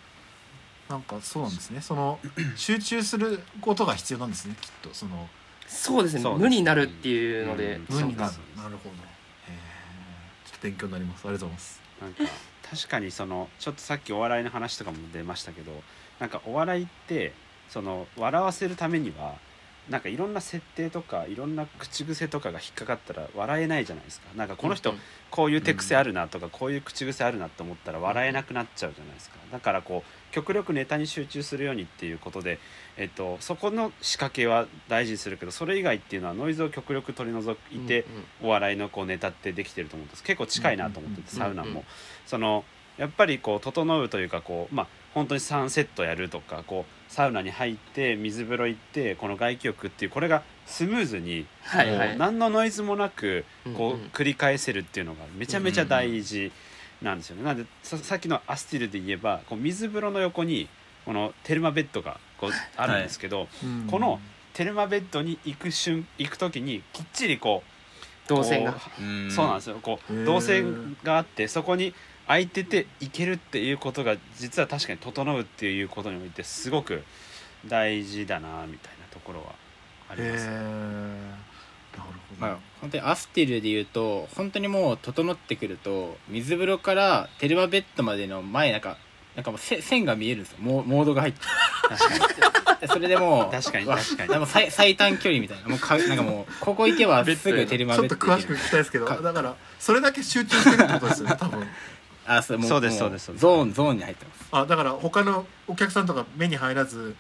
[0.93, 1.81] なんかそうなんですね。
[1.81, 2.19] その
[2.55, 4.91] 集中することが必要なんですねきっと。
[4.93, 5.27] その
[5.67, 6.21] そうですね。
[6.21, 7.87] そうです無になるっていうので、うん。
[7.89, 8.33] 無になる。
[8.33, 8.91] そうなるほど。
[8.91, 10.51] へー。
[10.51, 11.25] ちょっと勉強になります。
[11.25, 11.81] ありがとうございます。
[12.03, 12.25] なんか
[12.71, 15.73] 確かにそのちょっとさっきお笑いの話とかも出ましたけど
[16.21, 17.33] なんかお笑いって
[17.71, 19.37] その笑わせるためには
[19.89, 24.27] なんかいろんな設定とかいろんな口癖とかが引っかかったら笑えないじゃないですか。
[24.37, 24.99] なんかこの人うん
[25.31, 29.37] こういう手癖あるなとかこういう口癖あるなと思ったら笑えなくなっちゃうじゃないですか。
[29.51, 32.59] だからこう極力ネタに集中するようにっていうことで、
[32.97, 38.05] えっと、そこの仕掛けは大事にするけどそれ以外っていうのはノイズを極力取り除いて、
[38.43, 40.23] お笑いのこうネタってできてると思うんです。
[40.25, 41.83] 結構近いなと思ってて、うんサウナも、うんうん。
[42.27, 42.65] その
[42.99, 52.19] やっぱりこう整うというかこうまあ本当に3セットやるとかこうサウナに入って水風呂行ってこの外気浴っていうこれがスムーズにはいはい。
[52.19, 53.45] 何のノイズもなく
[53.77, 54.07] こうんうん。
[54.07, 56.53] う繰り返せるっていうのがめちゃめちゃ大事
[57.03, 57.43] なんですよね。
[57.43, 60.69] なんでささっきのアスティルで言えばこう水風呂の横に
[61.05, 63.87] このテルマベッドがこうあるんですけど、うん。
[63.91, 64.21] この
[64.55, 67.63] テルマベッドに行く瞬行く時にきっちりこ
[68.27, 68.75] う動線が。
[69.31, 69.79] そうなんですよ。
[69.83, 71.95] こう動線があってそこに
[72.27, 77.03] 空いてて行けるっていうことが実は確かに整うっていうことにおいてすごく
[77.67, 79.47] 大事だなみたいなところは
[80.09, 80.53] あります、へー。
[80.53, 81.52] なるほど、
[82.41, 88.97] まあ、本当にアスティルで言うと本当にもう整ってくると水風呂からテルマベッドまでの前なんか
[89.37, 90.59] なんかもうせ線が見えるんですよ。
[90.61, 91.41] モモードが入って。
[91.89, 92.81] 確かに。
[92.81, 94.29] でそれでもう確かにわ確かに。
[94.29, 95.69] でも最最短距離みたいな。
[95.69, 101.67] もうかなんかもうここ行けばすぐテルマちょベッドっと詳しく聞きたいですけどかだからそれだけ集中してるってことですよね多分。
[102.27, 103.43] あそうもそうですもそうですそうです。
[103.43, 104.49] ゾーンゾーンに入ってます。
[104.53, 107.15] あだから他のお客さんとか目に入らず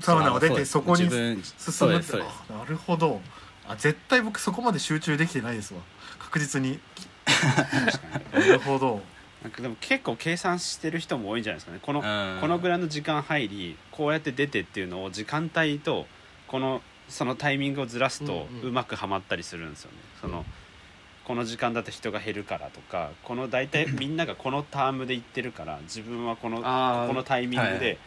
[0.00, 2.42] サウナを出てそこに進そうむってですそうです。
[2.50, 3.20] あなるほど
[3.70, 5.80] あ絶対僕そこまで集中できてないですわ。
[6.18, 6.80] 確実に。
[8.32, 9.02] なるほど。
[9.42, 11.78] なんかでも結構計算してる人も多いんじゃないですかね。
[11.80, 12.40] このうん。
[12.40, 16.06] このぐらいの時間入りこうやって出てっていうのを時間帯と
[16.48, 18.68] このそのタイミングをずらすとうんうん。
[18.68, 19.98] うまくはまったりするんですよね。
[20.20, 20.44] その
[21.30, 26.66] この時間だと人が減るからとかこの大体 みんながこのタームで行ってるから自分はこのここ
[27.14, 27.98] のタイミングはいで、ね、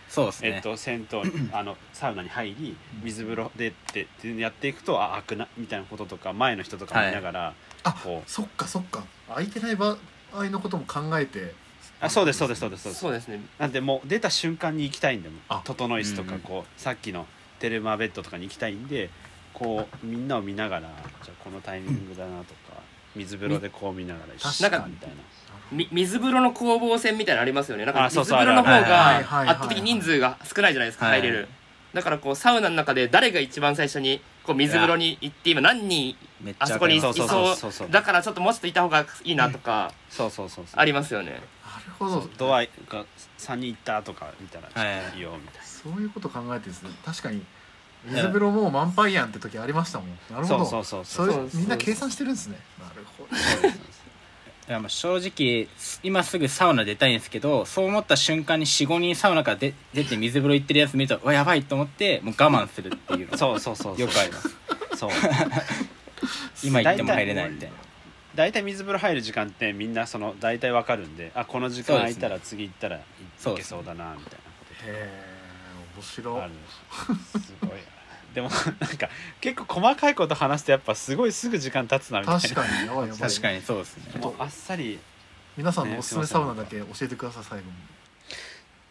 [0.41, 8.29] えっと、銭湯に あのサウナに入り水風呂でってってやっていくとあ開くなみたいなこととか前の人とか見ながら、あこう。
[8.29, 9.05] そっかそっか。
[9.29, 9.97] 空いてない場
[10.33, 11.55] 合のことも考えて。
[12.01, 12.99] あそうですそうですそうですそうです。
[12.99, 13.39] そうですね。
[13.57, 15.29] なんでもう出た瞬間に行きたいんで
[15.63, 16.39] 整い室とうんうん。
[16.41, 17.25] かこうさっきの
[17.59, 19.09] テルマベッドとかに行きたいんで
[19.53, 20.81] こうみんなを見ながら
[21.23, 22.59] じゃあこのタイミングだなとか
[23.15, 24.67] 水風呂でこう見ながら一緒。
[24.67, 24.91] に。
[24.91, 25.15] みたいな
[25.71, 27.86] み水風呂の攻防戦みたいなのありますよね。
[27.86, 31.47] なんかあそうそう水風呂の方が圧倒的に人数が少ないじゃないですかはい入れる。
[31.93, 41.32] だからこうサウナの中で誰が一番最初にこう水風呂に行って今何人めっちゃあそこにいそうそうそうそうそうだからちょっともうちょっといた方がいいなとかそうそうそうそうありますよね。
[41.32, 41.41] なる
[41.99, 42.21] ほど。
[42.21, 42.32] そう。
[42.38, 43.06] ドアが
[43.38, 45.19] 3人行ったとか見たらちょっとい。
[45.19, 46.89] いよみたいな、そういうこと考えてですね。
[47.06, 47.43] 確かに
[48.05, 50.09] 水風呂もう満杯やんって時ありましたもん。
[50.29, 50.65] なるほど。
[50.65, 51.31] そうそうそそうう。
[51.45, 52.57] いうみんな計算してるんですね。
[52.79, 53.67] なるほど。
[54.67, 55.67] いやまあ正直
[56.03, 63.35] 今すぐサウナ出たいんですけどそう思った瞬間に45人サウナから出出て水風呂行ってるやつ見るとうわやばいと思ってもう我慢するっていうの。
[63.37, 64.01] そうそうそうそう。
[64.01, 64.49] よくあります。
[64.95, 65.09] そう。
[66.63, 67.75] 今行っても入れないみたいな。
[68.35, 73.01] 大体水風呂入る時間ってみんなその大体わかるんであこの時間空いたら次行ったらい
[73.55, 75.23] けそうだなみたいなことへえ
[75.95, 76.37] 面白。
[76.37, 76.51] いある
[77.37, 77.71] しすごい
[78.33, 79.09] でもなんか
[79.41, 82.41] 結構細かいこと話すとやっぱすごいすぐ時間経つなみたいな。
[82.41, 82.87] 確かに。
[82.87, 83.29] やばいやばい。
[83.29, 84.19] 確かにそうですね。
[84.21, 84.99] もうあっさり。
[85.55, 87.71] 皆さんのおすすめサウナねだけ教えてください最後に。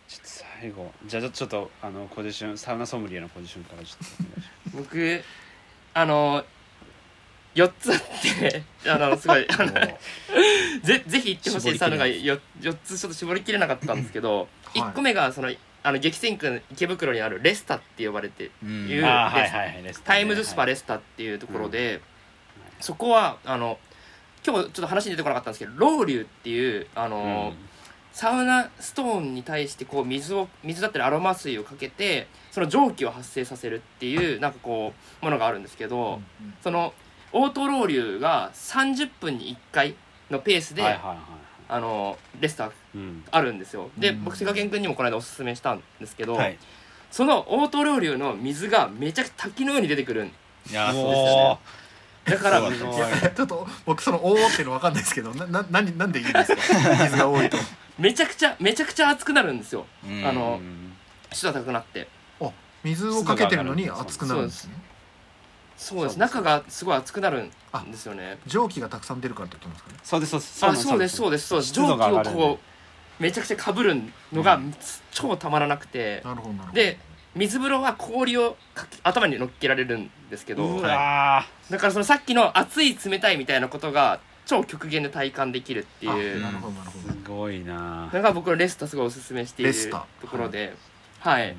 [0.06, 0.28] ちょっと
[0.60, 0.92] 最後。
[1.06, 5.24] じゃあちょっとあのポジションサウナソムリエのポジションからちょっとお願いし僕
[5.94, 6.44] あの
[7.56, 9.46] 4つあってあのすごい。
[10.84, 14.78] ぜぜひ行ってほしいサウナが絞り 4, 4つちょっと絞りきれなかったんですけど、はい。
[14.78, 15.50] 1個目がその
[15.84, 18.88] あの激戦区池袋にあるレスタって呼ばれてうん。
[18.88, 20.20] いうあーはいはいはいレストタね。
[20.22, 22.00] イムズスパレスタっていうところで、
[22.80, 23.78] そこはあの
[24.46, 27.52] 今日ちょっと話に出てこなかったんですけどロウリュっていうあの、
[28.12, 36.20] サウナストーンに対してこう水を水だったりアロマ水をかけてその蒸気を発生させるっていうなんかこうものがあるんですけど、
[36.62, 36.92] その
[37.32, 39.94] オートロウリュが30分に1回
[40.30, 42.72] のペースで、あのレスタうん
[43.30, 43.90] あるんですよ。
[43.98, 44.24] でうん。
[44.24, 46.58] 僕瀬賀健君にもこの間おすすめしたんですけど、はい。
[47.10, 50.34] そのオートロウリュの水がめちゃくちゃ滝のように出てくるんで
[50.68, 51.58] すよね。
[52.24, 56.62] だからちょっと僕その「おお」っていうの分かんないですけどなな何なんでいいんですか？
[57.04, 57.56] 水が多いと。
[57.98, 59.86] めちゃくちゃめちゃくちゃ熱くなるんですよ。
[60.06, 60.24] うん。
[60.24, 60.92] あのうん
[61.32, 62.06] 湿度高くなって。
[62.40, 62.50] あ
[62.84, 64.74] 水をかけてるのに熱くなるんですね。
[65.76, 66.18] そうです。
[66.18, 67.50] 中がすごい熱くなるん
[67.90, 68.38] ですよね。
[68.46, 69.98] 蒸気がたくさん出るからってことなんですかね？
[70.04, 70.64] そうですそうです。
[70.66, 71.46] あそうですそうです。
[71.48, 71.72] そうです。
[71.72, 72.71] 蒸気をこう
[73.22, 74.60] めちゃくちゃかぶるのが
[75.12, 76.20] 超たまらなくて。
[76.24, 76.72] なるほどなるほど。
[76.74, 76.98] で
[77.34, 78.56] 水風呂は氷を
[79.02, 80.64] 頭に乗っけられるんですけど。
[80.64, 86.38] うわだからそのさっきの熱い冷たいみたいなことが超極限で体感できるっていう。
[86.38, 87.08] あなるほどなるほど。
[87.08, 88.10] ーすごいな。
[88.12, 89.72] のが僕のレスタすごいおすすめしている
[90.20, 90.74] ところで。
[91.20, 91.54] はい、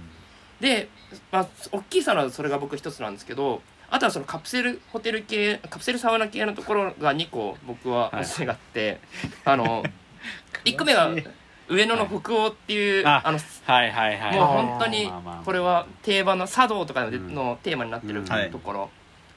[0.59, 0.89] で、
[1.31, 8.99] まあ、大きいサウナはそれが僕一つなんですけどあとはそのカプセルホテル系カプセルサウナ系のところが2個僕はおすすめがあって、
[9.45, 9.83] あの
[10.65, 11.11] 1個目は
[11.69, 14.35] 上野の北欧っていう、ああのはいはいはい。
[14.35, 15.11] もう本当に
[15.45, 18.89] これは定番の茶道とかのテーマになってるところ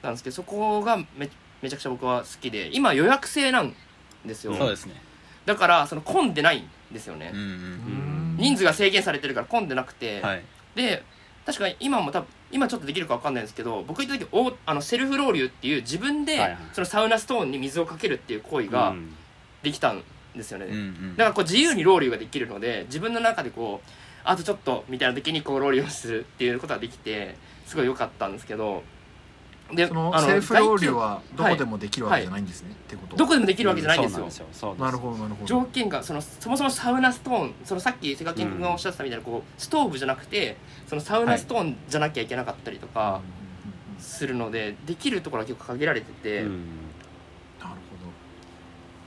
[0.02, 1.30] なんですけどそこがめ
[1.62, 3.74] めちゃくちゃ僕は好きで今予約制なん
[4.24, 4.54] ですよ。
[4.54, 4.94] そうですね。
[5.44, 7.30] だからその混んでないんですよね。
[7.32, 7.52] うんううん。
[8.34, 10.42] ん人数が制限されてるから混んでなくて、はい。
[10.74, 11.02] で
[11.46, 16.58] 確かに今も多分今ちょっとできるかわかんないんですけど僕行った時おあのセルフロウリュっていう自分ではいはい。
[16.72, 19.14] そのサウナストーンに水をかけるっていう行為がうん。
[19.62, 20.02] できたん
[20.36, 21.16] ですよね、うんうん。
[21.16, 23.90] だからこう自由にロウリュができるので自分の中でこう
[24.24, 28.82] あとちょっとみたいな時にこうロウリュをするっていうことができてすごい良かったんですけど。
[29.72, 34.74] でそのあセルフロウリュ外はどこでもできるわけじゃないんですね、ってこと気どこでもできるわけじゃないんですよ、そうなんですよ。
[34.78, 35.44] なるほどなるほど。
[35.44, 40.56] 条件がそのそもそもサウナストーンそのさっき瀬川健君がおっしゃってたみたいなこうストーブじゃなくて
[40.86, 43.22] そのサウナストーンじゃなきゃいけなかったりとか、
[43.98, 46.60] するのでできるところは結構限られてて、うん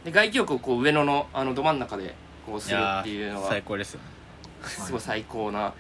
[0.04, 4.06] で外気浴をこう上野のあのど真ん中でこうするっていうのが最高ですよね。
[4.68, 5.74] すごい最高な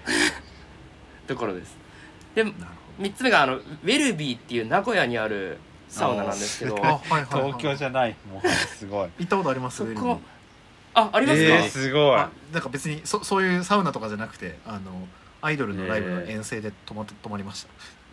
[1.27, 1.77] ところです。
[2.35, 2.57] でほど。
[2.57, 5.57] なる3つ目があのウェルビーっていう名古屋にある
[5.87, 9.09] サウナなんですけど はいはい、はい、東京じゃないもうすごい。
[9.19, 9.83] 行ったことあります？
[10.95, 12.15] あありますか、えーすごい。
[12.17, 15.07] あなんか別にそそういうサウナとかじゃなくてあの
[15.41, 17.69] アイドルのライブの遠征で泊まって泊まりました。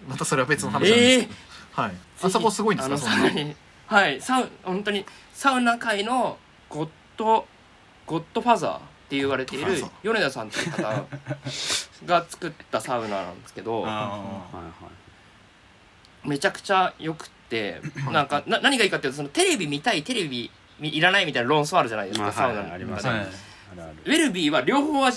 [0.08, 1.34] またそれは別の話なんですけ
[1.76, 1.92] ど、はい。
[2.22, 2.96] あそこすごいんですか？
[2.98, 3.30] そんな
[3.86, 7.46] はいサウ本当にサウナ界のゴッド
[8.06, 10.82] ゴッドファザーって言われている米田さんっていう方
[12.04, 13.86] が作ったサウナなんですけど
[16.24, 17.80] めちゃくちゃよくって
[18.10, 23.18] なんかな何がいいかっていうとそのテレビ見たいテレビいらないみたいな論争あるじゃないですか、まあサウナはいありますでね。
[23.18, 23.26] はい。
[23.26, 25.12] ウェルビーは両方は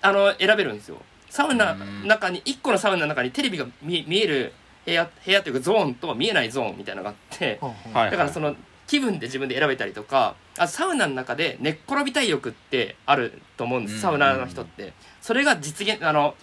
[0.00, 0.96] あの選べるんですよ。
[1.28, 4.52] サウナの中に1個のサウナの中にテレビが見見える
[4.84, 7.60] 部屋部屋というかゾーンと見えないゾーンみたいなのがあって
[7.94, 8.56] だからその
[8.86, 14.92] 気分で自分で選べたりとかあサウナの中で寝っ転びたい欲ってあると思うんです、うんサウナーの人って。
[15.20, 16.34] それが実現あの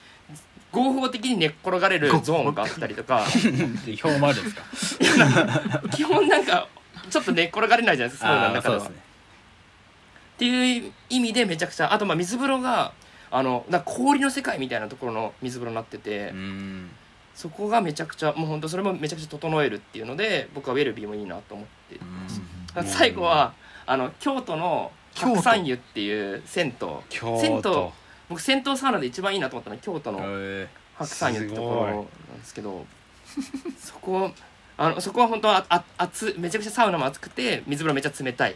[0.71, 3.25] 合法的に寝っ転がれるゾーンがあったりとか。
[3.27, 3.31] っ
[3.83, 5.81] ていう表もあるんですか？
[5.93, 6.67] 基本なんか
[7.09, 8.79] ちょっと寝っ転がれないじゃないですかサウナの中では。
[8.81, 8.95] ですね。
[10.35, 12.93] っていう意味でめちゃくちゃあとまあ水風呂が
[13.31, 16.89] あのな氷の世界みたいなところの水風呂になってて、うん
[17.39, 22.81] そこがめちゃくちゃもう本当それもめちゃくちゃ整えるっていうので僕はウェルビーもいいなと思ってうん。
[22.81, 23.53] うん最後は
[23.85, 26.87] あの京都の白山湯っていう銭湯。
[27.07, 27.61] 京銭湯。
[27.61, 27.93] 都。
[28.27, 30.67] 僕銭湯サウナで一番いいなと思ったのは京都のえ。
[30.97, 32.85] 白山湯ってところなんですけど
[33.79, 34.31] そこ
[34.75, 38.55] あのそこは本当はあ熱めちゃくちゃサウナも熱くて水風呂めちゃ冷たい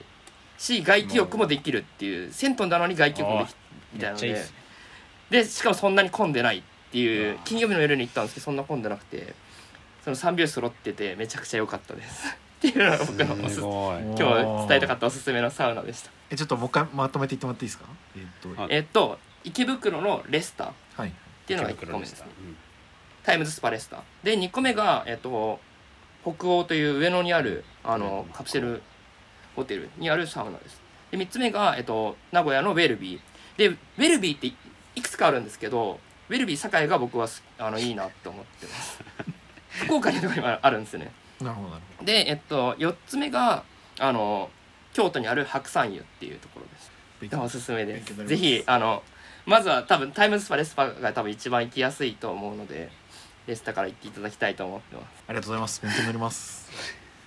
[0.57, 3.55] し外気浴もできるっていう銭湯なのに外気浴もでき
[3.93, 4.63] みたいなので。
[5.29, 6.61] でしかもそんなに混んでない
[6.93, 9.33] っていう金曜日の夜に行ったんですけどそんな混んでなくて
[10.03, 12.27] その3拍子揃っててめちゃくちゃ良かったです。
[12.59, 16.11] っていうのが僕のおすす今日伝えたかったおすすめのサウナでした。
[16.29, 17.85] えちょっともう一回まとめて言ってもらっていいですか？
[18.15, 21.13] えっとあえっと池袋のレスターっはい。
[21.47, 22.27] ていうのが1池個目ですね。
[22.39, 22.57] うん。
[23.23, 24.01] タイムズスパレスター。
[24.23, 25.59] で2個目が、えっと、
[26.21, 28.81] 北欧という上野にあるあのカプセル
[29.55, 30.79] ホテルにあるサウナです。
[31.11, 33.57] で3つ目が、えっと、名古屋のウェルビー。
[33.57, 34.55] でウェルビーってい
[34.95, 35.99] いくつかあるんですけど
[36.30, 38.99] ウェルビー栄が僕はすあのいいなと思ってます。
[39.86, 41.11] 福岡にとこにもあるんですね。
[41.41, 43.63] なるほどなるほで、えっと、4つ目が
[43.99, 44.49] あの
[44.93, 46.91] 京都にある白山湯っていうところです。
[47.30, 48.13] どおすすめです。
[48.13, 48.26] す。
[48.26, 49.03] ぜひあの
[49.45, 52.89] まずは多分タイムズスパレスタが多分一番行きやすいと思うので
[53.47, 55.05] レスタから行っていただきたいと思ってます。
[55.28, 55.82] ありがとうございます。
[55.82, 56.69] 勉強になります。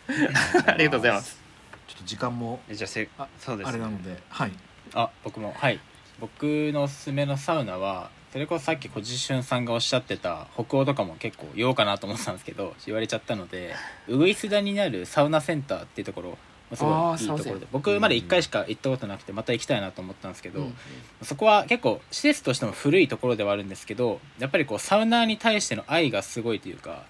[0.67, 1.41] ありがとうございます。
[1.89, 3.71] ちょっと時間もえじゃあせあそうですね。
[3.71, 4.53] あれなのではい。
[4.95, 5.81] あ僕もはい。
[6.19, 13.75] 僕のおすすめのサウナはそれこそさっき小じしゅんさんがおっしゃってた北欧とかも結構言おうかなと思ってたんですけど言われちゃったので
[14.09, 16.39] ウグイスダにあるサウナセンターっていうところ
[16.75, 20.75] すごいいいところで僕まだ1回しか行ったことなくてまた行きたいなと思ったんですけど、うん
[21.23, 27.05] そこは結構施設としても古いところではあるんですけどやっぱりこうサウナーに対しての愛がすごいというか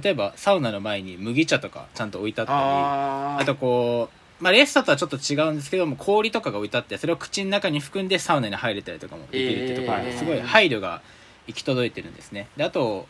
[0.00, 11.00] 例えばサウナの前に麦茶とかちゃんと置いてあったりあとこう、まあ、レストとはちょっと違うんですけども氷とかが置いてあってそれを口の中に含んでサウナに入れたりとかもできるっていうところえーですごい配慮が
[11.46, 12.48] 行き届いてるんですね。
[12.56, 13.06] であと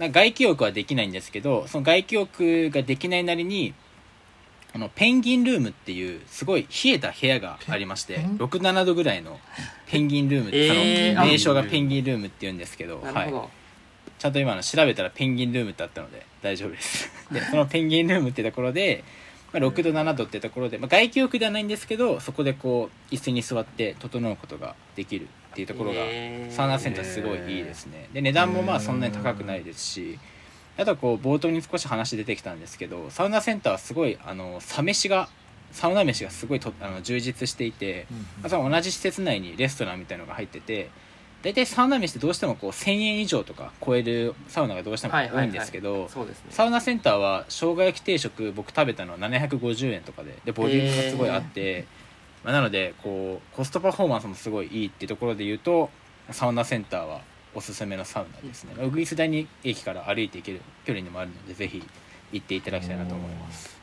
[0.00, 3.74] 外気浴はできないんですけどその外気浴ができないなりに
[4.74, 9.38] あのペンギンルームっていうすごい冷えた部屋がありましてペン67度ぐらいの
[9.86, 11.14] ペンギンルームって、えー。
[11.14, 13.34] その名称がペンギンルームっていうんですけど、はい。
[14.18, 17.10] ちゃんと今の調べたらペンギンルームってあったので大丈夫です。
[17.30, 19.04] でそのペンギンルームってところで、
[19.52, 26.54] まあ、6度7度ってところで、まあ、外気浴ではないんですけどそこでこう椅子に座って整うことができるっていうところがえー。
[26.54, 28.08] サウナセンターすごいいいですね。
[28.12, 30.18] で値段もまあそんなに高くないですし
[30.78, 35.28] あとはこう冒頭に少し話出てきたんですけどサウナセンターはすごいあのサ飯が
[35.70, 38.26] サウナ飯がすごいとあの充実していてうんうん。
[38.44, 40.88] あとは同じ施設内にレストランみたいのが入ってて
[41.42, 46.46] 大体サウナ飯ってどうしてもこう1000円以上とか超えるサウナがどうしても多いんですけど、そうですね。
[46.50, 51.86] サウナセンターは生姜焼き定食僕食べたのは750円とかででボリュームがすごいあって、
[52.44, 55.90] まあ、なのでこうコストパフォーマンスもすごいいいっていうところで言うと
[56.30, 57.20] サウナセンターは
[57.54, 61.82] おすすめのサウナですね、ウグイス第二駅から歩いて行ける距離にもあるのでぜひ
[62.32, 63.76] 行っていただきたいなと思います。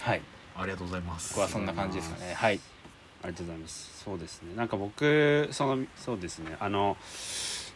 [0.00, 0.22] はい。
[0.56, 1.34] ありがとうございます。
[1.34, 2.34] 僕はそんな感じですかね。
[2.34, 2.60] はい
[3.22, 4.02] ありがとうございます。
[4.04, 4.54] そうですね。
[4.56, 6.56] なんか僕そのそうですね。
[6.58, 6.96] あの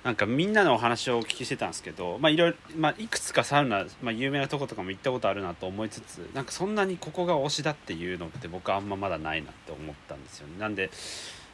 [0.02, 10.54] なんかみんなのお話をお聞きしてたんですけど、まあいろいろまあ、いくつかサウナ、まあ、有名なとことかも行ったことあるなと思いつつなんかそんなにここが推しだっていうのって僕はあんままだないなって思ったんですよね。
[10.58, 10.90] なんで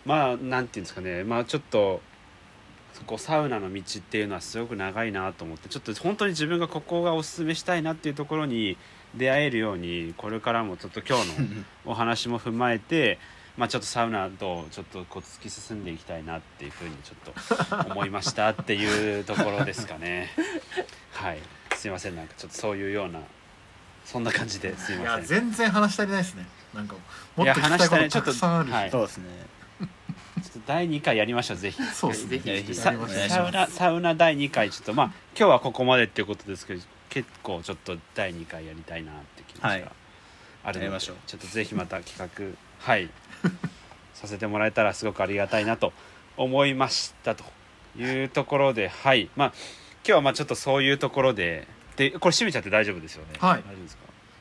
[0.05, 1.22] まあなんていうんですかね。
[1.24, 2.01] まあちょっと
[2.93, 8.76] そこサウナの道っていうのはすごく長いなと思ってちょっと本当に自分がここがおすすめしたいなっていうところに
[9.14, 13.18] 出会えるようにこれからもちょっと今日のお話も踏まえて、
[13.61, 20.30] まあ、ちょっとサウナとちょっとこう突き進んでいきたいなっていうふうにちょっと思いましたっていうところですかね。
[21.12, 21.38] はい。
[21.76, 22.16] すいません。
[22.16, 23.20] なんかちょっとそういうような
[24.06, 24.74] そんな感じで。
[24.78, 25.26] すいません。
[25.26, 26.46] 全然話足りないですね。
[26.72, 26.94] なんか
[27.36, 28.90] もいやっと聞きたいことたくさんある、はい。
[28.90, 29.24] そうですね。
[29.80, 31.82] ちょっと第2回やりましょうぜひ。
[31.82, 32.38] そうですね。
[32.38, 35.06] ぜひサウナサウナ第2回ちょっとまあ
[35.36, 39.82] 今日はここまでっていうことですけど結構ちょっと第2回やりたいなって気持ちはい。
[39.82, 39.92] が
[40.64, 41.16] あるので、やりましょう。
[41.26, 43.11] ちょっとぜひまた企画はい
[44.14, 45.93] させてもらえたらすごくありがたいなと
[46.36, 47.45] 思いましたと
[47.99, 49.28] いうところではい。
[49.36, 49.53] まあ
[50.03, 51.66] 今日はまあちょっとそういうところで
[51.97, 53.32] でこれ閉めちゃって大丈夫ですよね？
[53.38, 53.61] はい。
[53.61, 53.97] 大丈夫です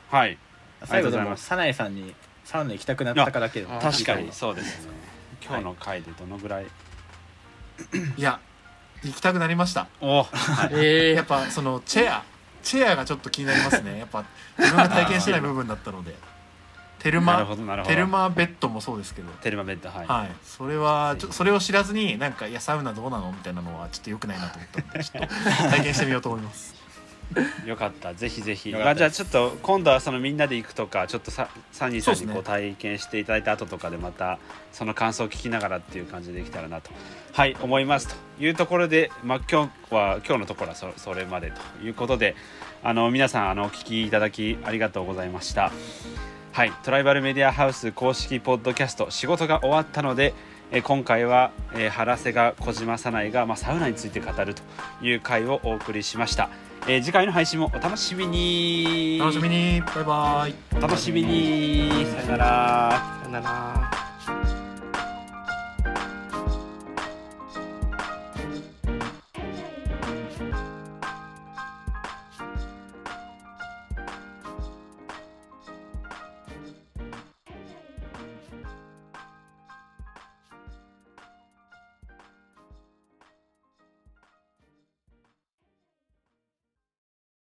[0.10, 0.18] か？
[0.18, 0.38] はい。
[0.86, 1.41] 最後でありがとうございます。
[1.41, 2.14] もサナエさんに
[2.45, 4.91] サウナ行きたくなったかだけでもあ確かにそうですね。
[5.45, 6.66] 今日の回でどのぐらい、
[8.18, 8.22] い。
[8.22, 8.39] や
[9.04, 9.88] 行きたくなりました。
[10.02, 10.28] お
[10.72, 12.24] えやっぱそのチェア
[12.64, 14.00] チェアがちょっと気になりますね。
[14.00, 14.26] やっぱ
[14.58, 16.14] 自分が体験してない部分だったので
[17.00, 17.45] テルマ
[17.86, 19.30] テルマベッドもそうですけど。
[19.41, 20.32] テルマベッドはい、はい。
[20.43, 26.80] それはちょそれを知らずになんかいやサウナどうなのみたいなのはちょっと良くないなと思ったんで ちょっと体験してみようと思います。
[27.66, 28.14] よかった。
[28.14, 34.39] ぜひぜひ、まあ、じゃあちょっと今度はそのみんなで行くとかちょっとさサニーさんにこう体験していただいた後とかでまた
[34.72, 36.91] その感想を聞きながらっていう感じでできたらなと。
[37.32, 42.36] はい思いますというところで、まあ、今日は今日のところはそそれまでということで
[42.84, 45.72] あの皆さんあのお聞きいただきありがとうございました
[46.60, 46.74] はい。
[46.84, 50.34] トライバルメディアハウス公式ポッドキャスト仕事が終わったので
[50.72, 54.62] えー今回は、えー原瀬が小島さないが、まあ、サウナについて語ると
[55.01, 56.49] いう回をお送りしました、
[56.86, 59.20] えー次回の配信もお楽しみに。
[59.22, 59.80] 楽しみに。
[59.80, 60.55] バイバイ。
[60.78, 62.05] お楽しみに。
[62.05, 63.20] さよなら。
[63.24, 64.59] さよなら